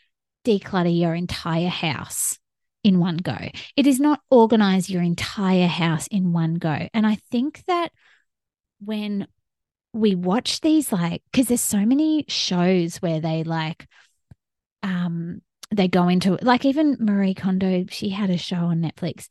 declutter 0.45 0.97
your 0.97 1.15
entire 1.15 1.69
house 1.69 2.39
in 2.83 2.99
one 2.99 3.17
go. 3.17 3.37
It 3.77 3.87
is 3.87 3.99
not 3.99 4.21
organize 4.31 4.91
your 4.91 5.03
entire 5.03 5.67
house 5.67 6.07
in 6.09 6.33
one 6.33 6.55
go. 6.55 6.89
And 6.93 7.07
I 7.07 7.17
think 7.31 7.65
that 7.67 7.91
when 8.79 9.27
we 9.93 10.15
watch 10.15 10.61
these, 10.61 10.93
like, 10.93 11.23
because 11.33 11.49
there's 11.49 11.61
so 11.61 11.85
many 11.85 12.27
shows 12.29 12.97
where 12.97 13.21
they 13.21 13.43
like, 13.43 13.87
um, 14.83 15.41
they 15.71 15.89
go 15.89 16.09
into 16.09 16.39
like 16.43 16.65
even 16.67 16.99
Marie 17.01 17.35
Kondo, 17.35 17.87
she 17.89 18.11
had 18.11 18.29
a 18.29 18.37
show 18.37 18.57
on 18.57 18.83
Netflix, 18.83 19.29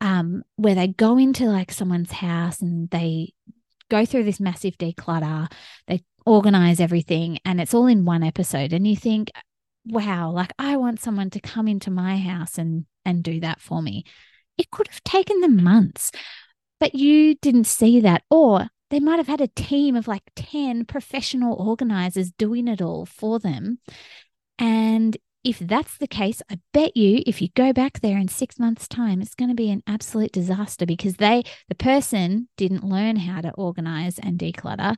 um, 0.00 0.42
where 0.56 0.74
they 0.74 0.88
go 0.88 1.18
into 1.18 1.44
like 1.44 1.70
someone's 1.70 2.12
house 2.12 2.62
and 2.62 2.88
they 2.90 3.34
go 3.90 4.06
through 4.06 4.24
this 4.24 4.40
massive 4.40 4.78
declutter, 4.78 5.50
they 5.86 6.02
organize 6.24 6.80
everything, 6.80 7.38
and 7.44 7.60
it's 7.60 7.74
all 7.74 7.86
in 7.86 8.04
one 8.04 8.22
episode. 8.22 8.72
And 8.72 8.86
you 8.86 8.96
think, 8.96 9.30
wow, 9.86 10.30
like 10.30 10.52
I 10.58 10.76
want 10.76 11.00
someone 11.00 11.30
to 11.30 11.40
come 11.40 11.68
into 11.68 11.90
my 11.90 12.18
house 12.18 12.56
and 12.56 12.86
and 13.04 13.22
do 13.22 13.40
that 13.40 13.60
for 13.60 13.82
me. 13.82 14.04
It 14.56 14.70
could 14.70 14.88
have 14.88 15.02
taken 15.04 15.40
them 15.40 15.62
months, 15.62 16.12
but 16.78 16.94
you 16.94 17.34
didn't 17.36 17.64
see 17.64 18.00
that. 18.00 18.22
Or 18.30 18.68
they 18.90 19.00
might 19.00 19.18
have 19.18 19.28
had 19.28 19.40
a 19.40 19.48
team 19.48 19.96
of 19.96 20.08
like 20.08 20.22
10 20.36 20.84
professional 20.84 21.54
organizers 21.54 22.32
doing 22.32 22.68
it 22.68 22.82
all 22.82 23.06
for 23.06 23.38
them. 23.38 23.78
And 24.58 25.16
if 25.42 25.58
that's 25.58 25.96
the 25.96 26.06
case, 26.06 26.42
I 26.50 26.58
bet 26.72 26.96
you 26.96 27.22
if 27.26 27.40
you 27.40 27.48
go 27.54 27.72
back 27.72 28.00
there 28.00 28.18
in 28.18 28.28
six 28.28 28.58
months' 28.58 28.86
time, 28.86 29.22
it's 29.22 29.34
going 29.34 29.48
to 29.48 29.54
be 29.54 29.70
an 29.70 29.82
absolute 29.86 30.32
disaster 30.32 30.84
because 30.84 31.14
they, 31.14 31.44
the 31.68 31.74
person 31.74 32.48
didn't 32.56 32.84
learn 32.84 33.16
how 33.16 33.40
to 33.40 33.50
organize 33.52 34.18
and 34.18 34.38
declutter. 34.38 34.96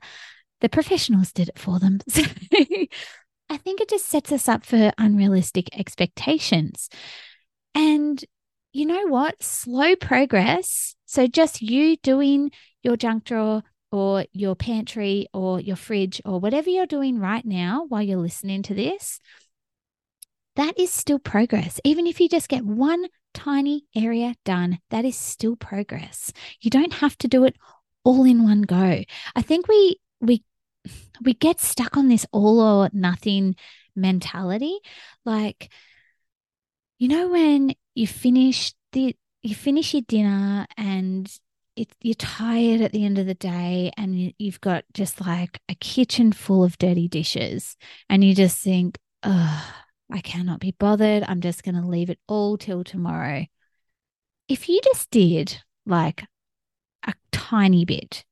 The 0.61 0.69
professionals 0.69 1.33
did 1.33 1.49
it 1.49 1.59
for 1.59 1.79
them. 1.79 2.01
So 2.11 2.23
I 3.51 3.59
think 3.59 3.83
it 3.83 3.91
just 3.91 4.09
sets 4.09 4.33
us 4.33 4.49
up 4.49 4.65
for 4.65 4.93
unrealistic 4.97 5.69
expectations. 5.79 6.89
And 7.75 8.25
you 8.73 8.87
know 8.87 9.09
what? 9.09 9.43
Slow 9.43 9.95
progress. 9.95 10.97
So 11.05 11.27
just 11.27 11.61
you 11.61 11.97
doing 11.99 12.51
your 12.83 12.97
junk 12.97 13.25
drawer 13.25 13.63
or 13.91 14.25
your 14.33 14.57
pantry 14.57 15.27
or 15.35 15.61
your 15.61 15.77
fridge 15.77 16.23
or 16.25 16.41
whatever 16.41 16.71
you're 16.71 16.87
doing 16.87 17.19
right 17.19 17.45
now 17.45 17.85
while 17.89 18.01
you're 18.01 18.17
listening 18.17 18.63
to 18.63 18.75
this, 18.75 19.21
that 20.57 20.79
is 20.79 20.93
still 20.93 21.19
progress. 21.19 21.81
Even 21.85 22.07
if 22.07 22.21
you 22.21 22.29
just 22.29 22.49
get 22.49 22.65
one 22.65 23.07
tiny 23.35 23.85
area 23.95 24.35
done, 24.45 24.79
that 24.91 25.05
is 25.05 25.17
still 25.17 25.57
progress. 25.57 26.33
You 26.61 26.71
don't 26.71 26.95
have 26.95 27.17
to 27.19 27.29
do 27.29 27.45
it 27.45 27.57
all 28.05 28.25
in 28.25 28.45
one 28.45 28.63
go. 28.63 29.03
I 29.35 29.43
think 29.43 29.69
we 29.69 29.97
we 30.21 30.43
we 31.23 31.35
get 31.35 31.61
stuck 31.61 31.97
on 31.97 32.09
this 32.09 32.27
all 32.33 32.61
or 32.61 32.91
nothing 32.93 33.57
mentality. 33.95 34.79
Like, 35.25 35.71
you 36.99 37.09
know, 37.09 37.29
when 37.29 37.75
you 37.95 38.07
finish 38.07 38.73
the 38.93 39.17
you 39.43 39.55
finish 39.55 39.95
your 39.95 40.03
dinner 40.03 40.67
and 40.77 41.31
it, 41.75 41.89
you're 42.01 42.15
tired 42.15 42.81
at 42.81 42.93
the 42.93 43.05
end 43.05 43.19
of 43.19 43.27
the 43.27 43.35
day 43.35 43.91
and 43.97 44.19
you, 44.19 44.33
you've 44.39 44.61
got 44.61 44.85
just 44.93 45.21
like 45.21 45.59
a 45.69 45.75
kitchen 45.75 46.33
full 46.33 46.63
of 46.63 46.79
dirty 46.79 47.09
dishes 47.09 47.77
and 48.09 48.23
you 48.23 48.35
just 48.35 48.59
think, 48.59 48.99
oh, 49.23 49.75
I 50.13 50.21
cannot 50.21 50.61
be 50.61 50.77
bothered. 50.79 51.25
I'm 51.27 51.41
just 51.41 51.65
going 51.65 51.75
to 51.75 51.87
leave 51.87 52.11
it 52.11 52.19
all 52.29 52.59
till 52.59 52.85
tomorrow. 52.85 53.47
If 54.47 54.69
you 54.69 54.81
just 54.85 55.11
did 55.11 55.57
like 55.87 56.25
a 57.07 57.15
tiny 57.33 57.87
bit, 57.87 58.25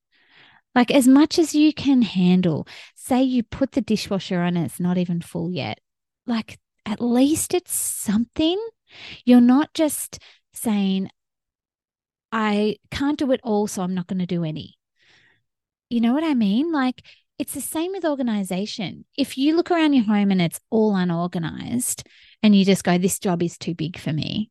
like 0.74 0.90
as 0.90 1.08
much 1.08 1.38
as 1.38 1.54
you 1.54 1.72
can 1.72 2.02
handle. 2.02 2.66
Say 2.94 3.22
you 3.22 3.42
put 3.42 3.72
the 3.72 3.80
dishwasher 3.80 4.40
on 4.40 4.56
and 4.56 4.66
it's 4.66 4.78
not 4.78 4.98
even 4.98 5.20
full 5.20 5.50
yet. 5.50 5.80
Like 6.26 6.58
at 6.86 7.00
least 7.00 7.54
it's 7.54 7.72
something. 7.72 8.58
You're 9.24 9.40
not 9.40 9.72
just 9.74 10.18
saying, 10.52 11.10
I 12.30 12.76
can't 12.90 13.18
do 13.18 13.32
it 13.32 13.40
all, 13.42 13.66
so 13.66 13.82
I'm 13.82 13.94
not 13.94 14.06
going 14.06 14.20
to 14.20 14.26
do 14.26 14.44
any. 14.44 14.74
You 15.88 16.00
know 16.00 16.12
what 16.12 16.24
I 16.24 16.34
mean? 16.34 16.70
Like 16.70 17.02
it's 17.40 17.54
the 17.54 17.60
same 17.62 17.92
with 17.92 18.04
organization. 18.04 19.06
If 19.16 19.38
you 19.38 19.56
look 19.56 19.70
around 19.70 19.94
your 19.94 20.04
home 20.04 20.30
and 20.30 20.42
it's 20.42 20.60
all 20.68 20.94
unorganized 20.94 22.06
and 22.42 22.54
you 22.54 22.66
just 22.66 22.84
go, 22.84 22.98
this 22.98 23.18
job 23.18 23.42
is 23.42 23.56
too 23.56 23.74
big 23.74 23.98
for 23.98 24.12
me, 24.12 24.50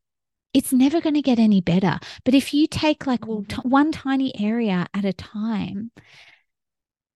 it's 0.55 0.73
never 0.73 0.99
going 0.99 1.13
to 1.13 1.21
get 1.21 1.37
any 1.37 1.61
better. 1.61 1.99
But 2.25 2.33
if 2.33 2.51
you 2.51 2.65
take 2.65 3.05
like 3.05 3.21
mm-hmm. 3.21 3.69
one 3.69 3.91
tiny 3.91 4.33
area 4.41 4.87
at 4.91 5.05
a 5.05 5.13
time, 5.13 5.91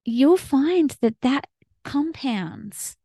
you'll 0.05 0.38
find 0.38 0.95
that 1.01 1.19
that 1.21 1.47
compounds. 1.83 2.95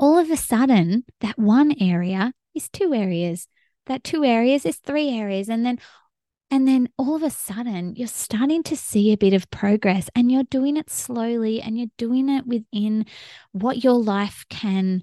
All 0.00 0.18
of 0.18 0.32
a 0.32 0.36
sudden, 0.36 1.04
that 1.20 1.38
one 1.38 1.76
area 1.80 2.32
is 2.56 2.68
two 2.68 2.92
areas. 2.92 3.46
That 3.86 4.02
two 4.02 4.24
areas 4.24 4.66
is 4.66 4.78
three 4.78 5.10
areas. 5.10 5.48
And 5.48 5.64
then 5.64 5.78
and 6.50 6.66
then 6.66 6.88
all 6.98 7.14
of 7.14 7.22
a 7.22 7.30
sudden, 7.30 7.94
you're 7.96 8.08
starting 8.08 8.62
to 8.64 8.76
see 8.76 9.12
a 9.12 9.16
bit 9.16 9.34
of 9.34 9.50
progress 9.50 10.10
and 10.16 10.32
you're 10.32 10.42
doing 10.44 10.76
it 10.76 10.90
slowly 10.90 11.62
and 11.62 11.78
you're 11.78 11.90
doing 11.96 12.28
it 12.28 12.46
within 12.46 13.06
what 13.52 13.84
your 13.84 13.94
life 13.94 14.44
can 14.50 15.02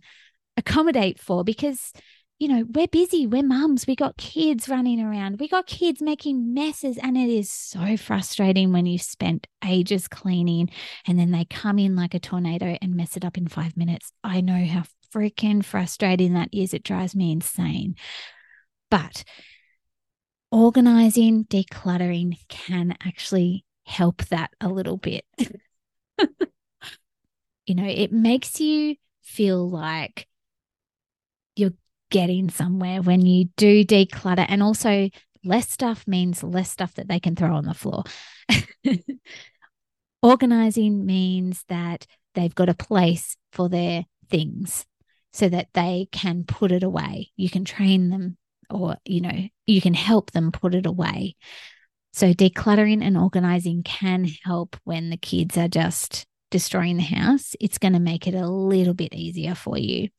accommodate 0.58 1.20
for 1.20 1.44
because 1.44 1.94
you 2.40 2.48
know, 2.48 2.66
we're 2.72 2.88
busy, 2.88 3.26
we're 3.26 3.42
mums, 3.42 3.88
we 3.88 3.96
got 3.96 4.18
kids 4.18 4.70
running 4.70 5.02
around, 5.02 5.40
we 5.40 5.48
got 5.48 5.66
kids 5.66 6.04
making 6.04 6.54
messes. 6.54 7.00
And 7.00 7.18
it 7.18 7.30
is 7.30 7.52
so 7.52 7.98
frustrating 7.98 8.72
when 8.72 8.86
you've 8.86 9.02
spent 9.02 9.48
ages 9.66 10.08
cleaning 10.08 10.70
and 11.08 11.18
then 11.18 11.32
they 11.32 11.46
come 11.46 11.80
in 11.80 11.96
like 11.96 12.14
a 12.14 12.20
tornado 12.20 12.78
and 12.80 12.96
mess 12.96 13.18
it 13.18 13.26
up 13.26 13.40
in 13.40 13.48
five 13.48 13.76
minutes. 13.76 14.12
I 14.24 14.42
know 14.42 14.66
how 14.66 14.84
freaking 15.12 15.66
frustrating 15.66 16.34
that 16.34 16.50
is. 16.52 16.76
It 16.76 16.84
drives 16.84 17.16
me 17.16 17.32
insane. 17.32 17.96
But 18.92 19.24
organizing, 20.52 21.46
decluttering 21.46 22.38
can 22.48 22.96
actually 23.06 23.66
help 23.86 24.26
that 24.26 24.52
a 24.62 24.68
little 24.68 24.98
bit. 24.98 25.26
you 27.66 27.76
know, 27.76 27.86
it 27.88 28.12
makes 28.12 28.60
you 28.60 28.96
feel 29.22 29.70
like 29.70 30.28
you're 31.56 31.74
getting 32.10 32.50
somewhere 32.50 33.02
when 33.02 33.26
you 33.26 33.46
do 33.58 33.84
declutter. 33.84 34.46
And 34.48 34.64
also, 34.64 35.10
less 35.44 35.70
stuff 35.70 36.08
means 36.08 36.44
less 36.44 36.72
stuff 36.72 36.96
that 36.96 37.08
they 37.08 37.20
can 37.20 37.36
throw 37.36 37.56
on 37.56 37.66
the 37.66 37.74
floor. 37.74 38.04
Organizing 40.22 41.06
means 41.06 41.64
that 41.70 42.06
they've 42.36 42.56
got 42.56 42.70
a 42.70 42.74
place 42.74 43.38
for 43.52 43.70
their 43.70 44.06
things 44.30 44.86
so 45.32 45.48
that 45.50 45.70
they 45.74 46.08
can 46.12 46.44
put 46.44 46.72
it 46.72 46.84
away. 46.84 47.32
You 47.36 47.50
can 47.50 47.66
train 47.66 48.10
them 48.10 48.38
or, 48.70 48.98
you 49.06 49.22
know, 49.22 49.48
you 49.66 49.82
can 49.82 49.94
help 49.94 50.32
them 50.32 50.52
put 50.52 50.76
it 50.76 50.86
away. 50.86 51.36
So, 52.14 52.34
decluttering 52.34 53.04
and 53.04 53.18
organizing 53.18 53.84
can 53.84 54.28
help 54.44 54.76
when 54.84 55.10
the 55.10 55.18
kids 55.18 55.58
are 55.58 55.68
just 55.68 56.26
destroying 56.50 56.98
the 56.98 57.04
house. 57.04 57.56
It's 57.60 57.78
going 57.78 57.94
to 57.94 58.00
make 58.00 58.28
it 58.28 58.34
a 58.34 58.48
little 58.48 58.94
bit 58.94 59.14
easier 59.14 59.56
for 59.56 59.78
you. 59.78 60.10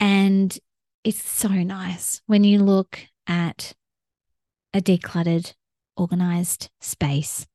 And 0.00 0.56
it's 1.04 1.22
so 1.22 1.48
nice 1.48 2.20
when 2.26 2.44
you 2.44 2.58
look 2.58 2.98
at 3.26 3.72
a 4.74 4.80
decluttered, 4.80 5.54
organized 5.96 6.68
space. 6.80 7.46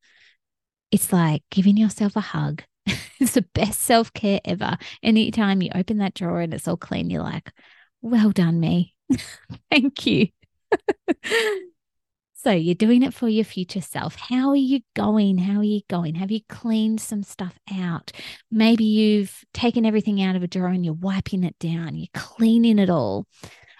It's 0.90 1.12
like 1.12 1.42
giving 1.50 1.76
yourself 1.76 2.16
a 2.16 2.20
hug. 2.20 2.62
it's 3.20 3.32
the 3.32 3.46
best 3.54 3.82
self 3.82 4.12
care 4.12 4.40
ever. 4.44 4.76
Anytime 5.02 5.62
you 5.62 5.70
open 5.74 5.98
that 5.98 6.14
drawer 6.14 6.40
and 6.40 6.52
it's 6.52 6.66
all 6.66 6.76
clean, 6.76 7.10
you're 7.10 7.22
like, 7.22 7.52
well 8.00 8.30
done, 8.30 8.58
me. 8.58 8.91
Thank 9.70 10.06
you. 10.06 10.28
So 12.34 12.50
you're 12.50 12.74
doing 12.74 13.04
it 13.04 13.14
for 13.14 13.28
your 13.28 13.44
future 13.44 13.80
self. 13.80 14.16
How 14.16 14.48
are 14.48 14.56
you 14.56 14.80
going? 14.96 15.38
How 15.38 15.60
are 15.60 15.64
you 15.64 15.82
going? 15.88 16.16
Have 16.16 16.32
you 16.32 16.40
cleaned 16.48 17.00
some 17.00 17.22
stuff 17.22 17.56
out? 17.72 18.10
Maybe 18.50 18.82
you've 18.82 19.44
taken 19.54 19.86
everything 19.86 20.20
out 20.20 20.34
of 20.34 20.42
a 20.42 20.48
drawer 20.48 20.66
and 20.70 20.84
you're 20.84 20.92
wiping 20.94 21.44
it 21.44 21.56
down, 21.60 21.94
you're 21.96 22.08
cleaning 22.14 22.80
it 22.80 22.90
all. 22.90 23.26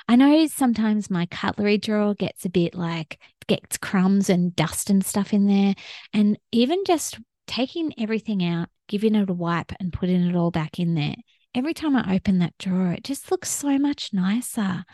I 0.09 0.17
know 0.17 0.47
sometimes 0.47 1.11
my 1.11 1.27
cutlery 1.27 1.79
drawer 1.79 2.15
gets 2.15 2.45
a 2.45 2.51
bit 2.51 2.75
like 2.75 3.19
gets 3.49 3.79
crumbs 3.79 4.31
and 4.31 4.55
dust 4.55 4.91
and 4.91 5.05
stuff 5.05 5.33
in 5.33 5.47
there. 5.49 5.75
And 6.13 6.39
even 6.53 6.85
just 6.87 7.19
taking 7.49 7.93
everything 7.99 8.45
out, 8.45 8.69
giving 8.89 9.15
it 9.17 9.29
a 9.29 9.35
wipe, 9.35 9.73
and 9.81 9.93
putting 9.93 10.23
it 10.25 10.37
all 10.37 10.53
back 10.53 10.79
in 10.79 10.95
there. 10.95 11.17
Every 11.55 11.75
time 11.75 11.97
I 11.97 12.15
open 12.15 12.39
that 12.39 12.57
drawer, 12.59 12.93
it 12.93 13.05
just 13.05 13.31
looks 13.31 13.51
so 13.51 13.79
much 13.79 14.13
nicer. 14.13 14.85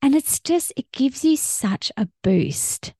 And 0.00 0.14
it's 0.14 0.40
just, 0.40 0.72
it 0.76 0.90
gives 0.92 1.24
you 1.24 1.36
such 1.36 1.92
a 1.96 2.08
boost. 2.22 2.94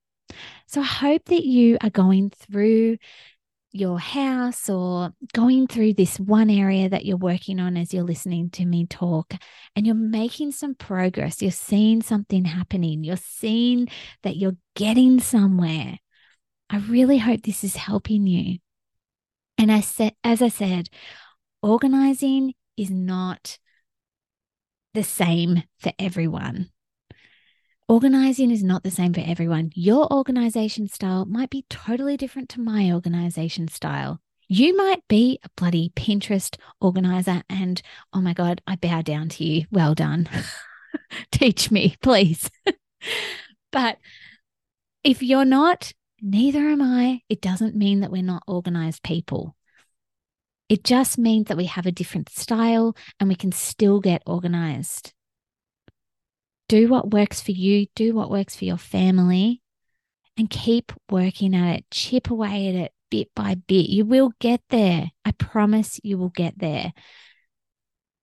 So 0.66 0.80
I 0.80 0.84
hope 0.84 1.26
that 1.26 1.44
you 1.44 1.78
are 1.82 1.90
going 1.90 2.30
through 2.30 2.98
your 3.72 3.98
house 3.98 4.68
or 4.70 5.12
going 5.32 5.66
through 5.66 5.94
this 5.94 6.18
one 6.20 6.48
area 6.48 6.88
that 6.88 7.04
you're 7.04 7.16
working 7.16 7.58
on 7.58 7.76
as 7.76 7.92
you're 7.92 8.04
listening 8.04 8.48
to 8.48 8.64
me 8.64 8.86
talk 8.86 9.34
and 9.74 9.84
you're 9.84 9.96
making 9.96 10.52
some 10.52 10.76
progress. 10.76 11.42
You're 11.42 11.50
seeing 11.50 12.00
something 12.00 12.44
happening. 12.44 13.02
You're 13.02 13.16
seeing 13.16 13.88
that 14.22 14.36
you're 14.36 14.56
getting 14.76 15.20
somewhere. 15.20 15.98
I 16.70 16.78
really 16.78 17.18
hope 17.18 17.42
this 17.42 17.64
is 17.64 17.76
helping 17.76 18.26
you. 18.26 18.58
And 19.58 19.72
I 19.72 19.80
said, 19.80 20.14
as 20.22 20.40
I 20.40 20.48
said, 20.48 20.88
organizing 21.62 22.54
is 22.76 22.90
not 22.90 23.58
the 24.94 25.02
same 25.02 25.64
for 25.78 25.92
everyone. 25.98 26.70
Organizing 27.88 28.50
is 28.50 28.64
not 28.64 28.82
the 28.82 28.90
same 28.90 29.12
for 29.12 29.20
everyone. 29.20 29.70
Your 29.74 30.10
organization 30.10 30.88
style 30.88 31.26
might 31.26 31.50
be 31.50 31.66
totally 31.68 32.16
different 32.16 32.48
to 32.50 32.60
my 32.60 32.90
organization 32.90 33.68
style. 33.68 34.20
You 34.48 34.76
might 34.76 35.06
be 35.08 35.38
a 35.42 35.48
bloody 35.56 35.92
Pinterest 35.94 36.56
organizer, 36.80 37.42
and 37.48 37.82
oh 38.12 38.20
my 38.20 38.32
God, 38.32 38.62
I 38.66 38.76
bow 38.76 39.02
down 39.02 39.28
to 39.30 39.44
you. 39.44 39.66
Well 39.70 39.94
done. 39.94 40.28
Teach 41.30 41.70
me, 41.70 41.96
please. 42.02 42.50
but 43.72 43.98
if 45.02 45.22
you're 45.22 45.44
not, 45.44 45.92
neither 46.22 46.60
am 46.60 46.80
I. 46.80 47.20
It 47.28 47.40
doesn't 47.40 47.76
mean 47.76 48.00
that 48.00 48.10
we're 48.10 48.22
not 48.22 48.44
organized 48.46 49.02
people. 49.02 49.56
It 50.68 50.84
just 50.84 51.18
means 51.18 51.48
that 51.48 51.56
we 51.56 51.66
have 51.66 51.86
a 51.86 51.92
different 51.92 52.30
style 52.30 52.96
and 53.20 53.28
we 53.28 53.34
can 53.36 53.52
still 53.52 54.00
get 54.00 54.22
organized 54.26 55.12
do 56.68 56.88
what 56.88 57.10
works 57.10 57.40
for 57.40 57.52
you, 57.52 57.86
do 57.94 58.14
what 58.14 58.30
works 58.30 58.56
for 58.56 58.64
your 58.64 58.78
family, 58.78 59.60
and 60.36 60.50
keep 60.50 60.92
working 61.10 61.54
at 61.54 61.78
it. 61.78 61.84
Chip 61.90 62.30
away 62.30 62.68
at 62.68 62.74
it 62.74 62.92
bit 63.10 63.28
by 63.36 63.54
bit. 63.54 63.88
You 63.88 64.04
will 64.04 64.32
get 64.40 64.60
there. 64.70 65.10
I 65.24 65.30
promise 65.32 66.00
you 66.02 66.18
will 66.18 66.30
get 66.30 66.58
there. 66.58 66.92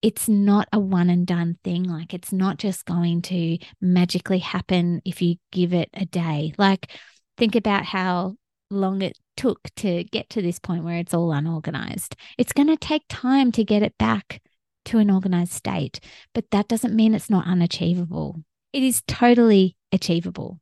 It's 0.02 0.28
not 0.28 0.68
a 0.74 0.80
one 0.80 1.10
and 1.10 1.28
done 1.28 1.60
thing. 1.64 1.84
Like, 1.84 2.14
it's 2.14 2.34
not 2.34 2.58
just 2.58 2.86
going 2.86 3.22
to 3.24 3.60
magically 3.80 4.40
happen 4.40 5.02
if 5.06 5.22
you 5.22 5.36
give 5.52 5.74
it 5.74 5.90
a 5.94 6.06
day. 6.06 6.54
Like, 6.58 6.92
think 7.38 7.56
about 7.56 7.86
how 7.86 8.36
long 8.72 9.04
it 9.04 9.16
took 9.38 9.70
to 9.78 10.04
get 10.06 10.30
to 10.32 10.42
this 10.42 10.60
point 10.60 10.84
where 10.84 10.98
it's 10.98 11.14
all 11.14 11.32
unorganized. 11.32 12.16
It's 12.38 12.54
going 12.54 12.68
to 12.68 12.78
take 12.78 13.04
time 13.10 13.52
to 13.54 13.64
get 13.64 13.84
it 13.84 13.98
back 13.98 14.42
to 14.86 14.98
an 14.98 15.12
organized 15.12 15.54
state, 15.54 16.00
but 16.34 16.50
that 16.52 16.68
doesn't 16.68 16.96
mean 16.96 17.14
it's 17.14 17.30
not 17.30 17.48
unachievable. 17.48 18.44
It 18.74 18.84
is 18.84 19.04
totally 19.08 19.76
achievable. 19.92 20.60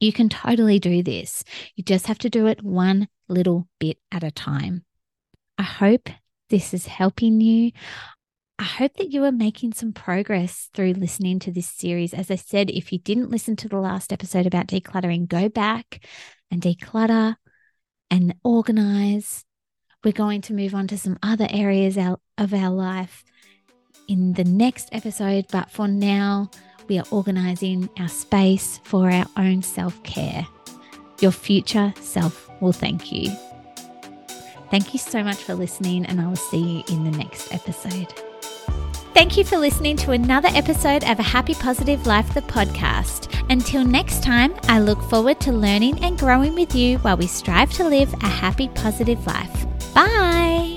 You 0.00 0.12
can 0.12 0.28
totally 0.28 0.78
do 0.78 1.02
this. 1.02 1.44
You 1.76 1.84
just 1.84 2.06
have 2.08 2.18
to 2.18 2.30
do 2.30 2.48
it 2.48 2.62
one 2.62 3.08
little 3.28 3.68
bit 3.78 3.98
at 4.10 4.24
a 4.24 4.32
time. 4.32 4.84
I 5.58 5.62
hope 5.62 6.08
this 6.50 6.74
is 6.74 6.86
helping 6.86 7.40
you. 7.40 7.70
I 8.58 8.64
hope 8.64 8.94
that 8.98 9.10
you 9.10 9.24
are 9.24 9.32
making 9.32 9.72
some 9.72 9.92
progress 9.92 10.70
through 10.74 10.92
listening 10.94 11.38
to 11.40 11.50
this 11.50 11.68
series. 11.68 12.14
As 12.14 12.30
I 12.30 12.36
said, 12.36 12.70
if 12.70 12.92
you 12.92 12.98
didn't 12.98 13.30
listen 13.30 13.56
to 13.56 13.68
the 13.68 13.78
last 13.78 14.12
episode 14.12 14.46
about 14.46 14.66
decluttering, 14.66 15.28
go 15.28 15.48
back 15.48 16.04
and 16.52 16.62
declutter 16.62 17.34
and 18.10 18.34
organize 18.44 19.44
we're 20.04 20.12
going 20.12 20.40
to 20.42 20.52
move 20.52 20.74
on 20.74 20.88
to 20.88 20.98
some 20.98 21.18
other 21.22 21.46
areas 21.50 21.96
of 21.96 22.54
our 22.54 22.70
life 22.70 23.24
in 24.08 24.32
the 24.32 24.44
next 24.44 24.88
episode, 24.92 25.46
but 25.52 25.70
for 25.70 25.86
now, 25.86 26.50
we 26.88 26.98
are 26.98 27.04
organizing 27.10 27.88
our 27.98 28.08
space 28.08 28.80
for 28.84 29.10
our 29.10 29.26
own 29.36 29.62
self 29.62 30.02
care. 30.02 30.46
Your 31.20 31.30
future 31.30 31.94
self 32.00 32.50
will 32.60 32.72
thank 32.72 33.12
you. 33.12 33.30
Thank 34.70 34.92
you 34.92 34.98
so 34.98 35.22
much 35.22 35.36
for 35.36 35.54
listening, 35.54 36.04
and 36.06 36.20
I 36.20 36.26
will 36.26 36.36
see 36.36 36.58
you 36.58 36.82
in 36.88 37.04
the 37.04 37.16
next 37.16 37.52
episode. 37.54 38.12
Thank 39.14 39.36
you 39.36 39.44
for 39.44 39.58
listening 39.58 39.96
to 39.98 40.10
another 40.10 40.48
episode 40.52 41.04
of 41.04 41.18
A 41.18 41.22
Happy 41.22 41.54
Positive 41.54 42.06
Life, 42.06 42.34
the 42.34 42.40
podcast. 42.42 43.31
Until 43.52 43.84
next 43.84 44.22
time, 44.22 44.54
I 44.62 44.80
look 44.80 45.02
forward 45.10 45.38
to 45.40 45.52
learning 45.52 46.02
and 46.02 46.18
growing 46.18 46.54
with 46.54 46.74
you 46.74 46.96
while 47.00 47.18
we 47.18 47.26
strive 47.26 47.70
to 47.72 47.84
live 47.84 48.10
a 48.22 48.26
happy, 48.26 48.68
positive 48.68 49.26
life. 49.26 49.66
Bye. 49.92 50.71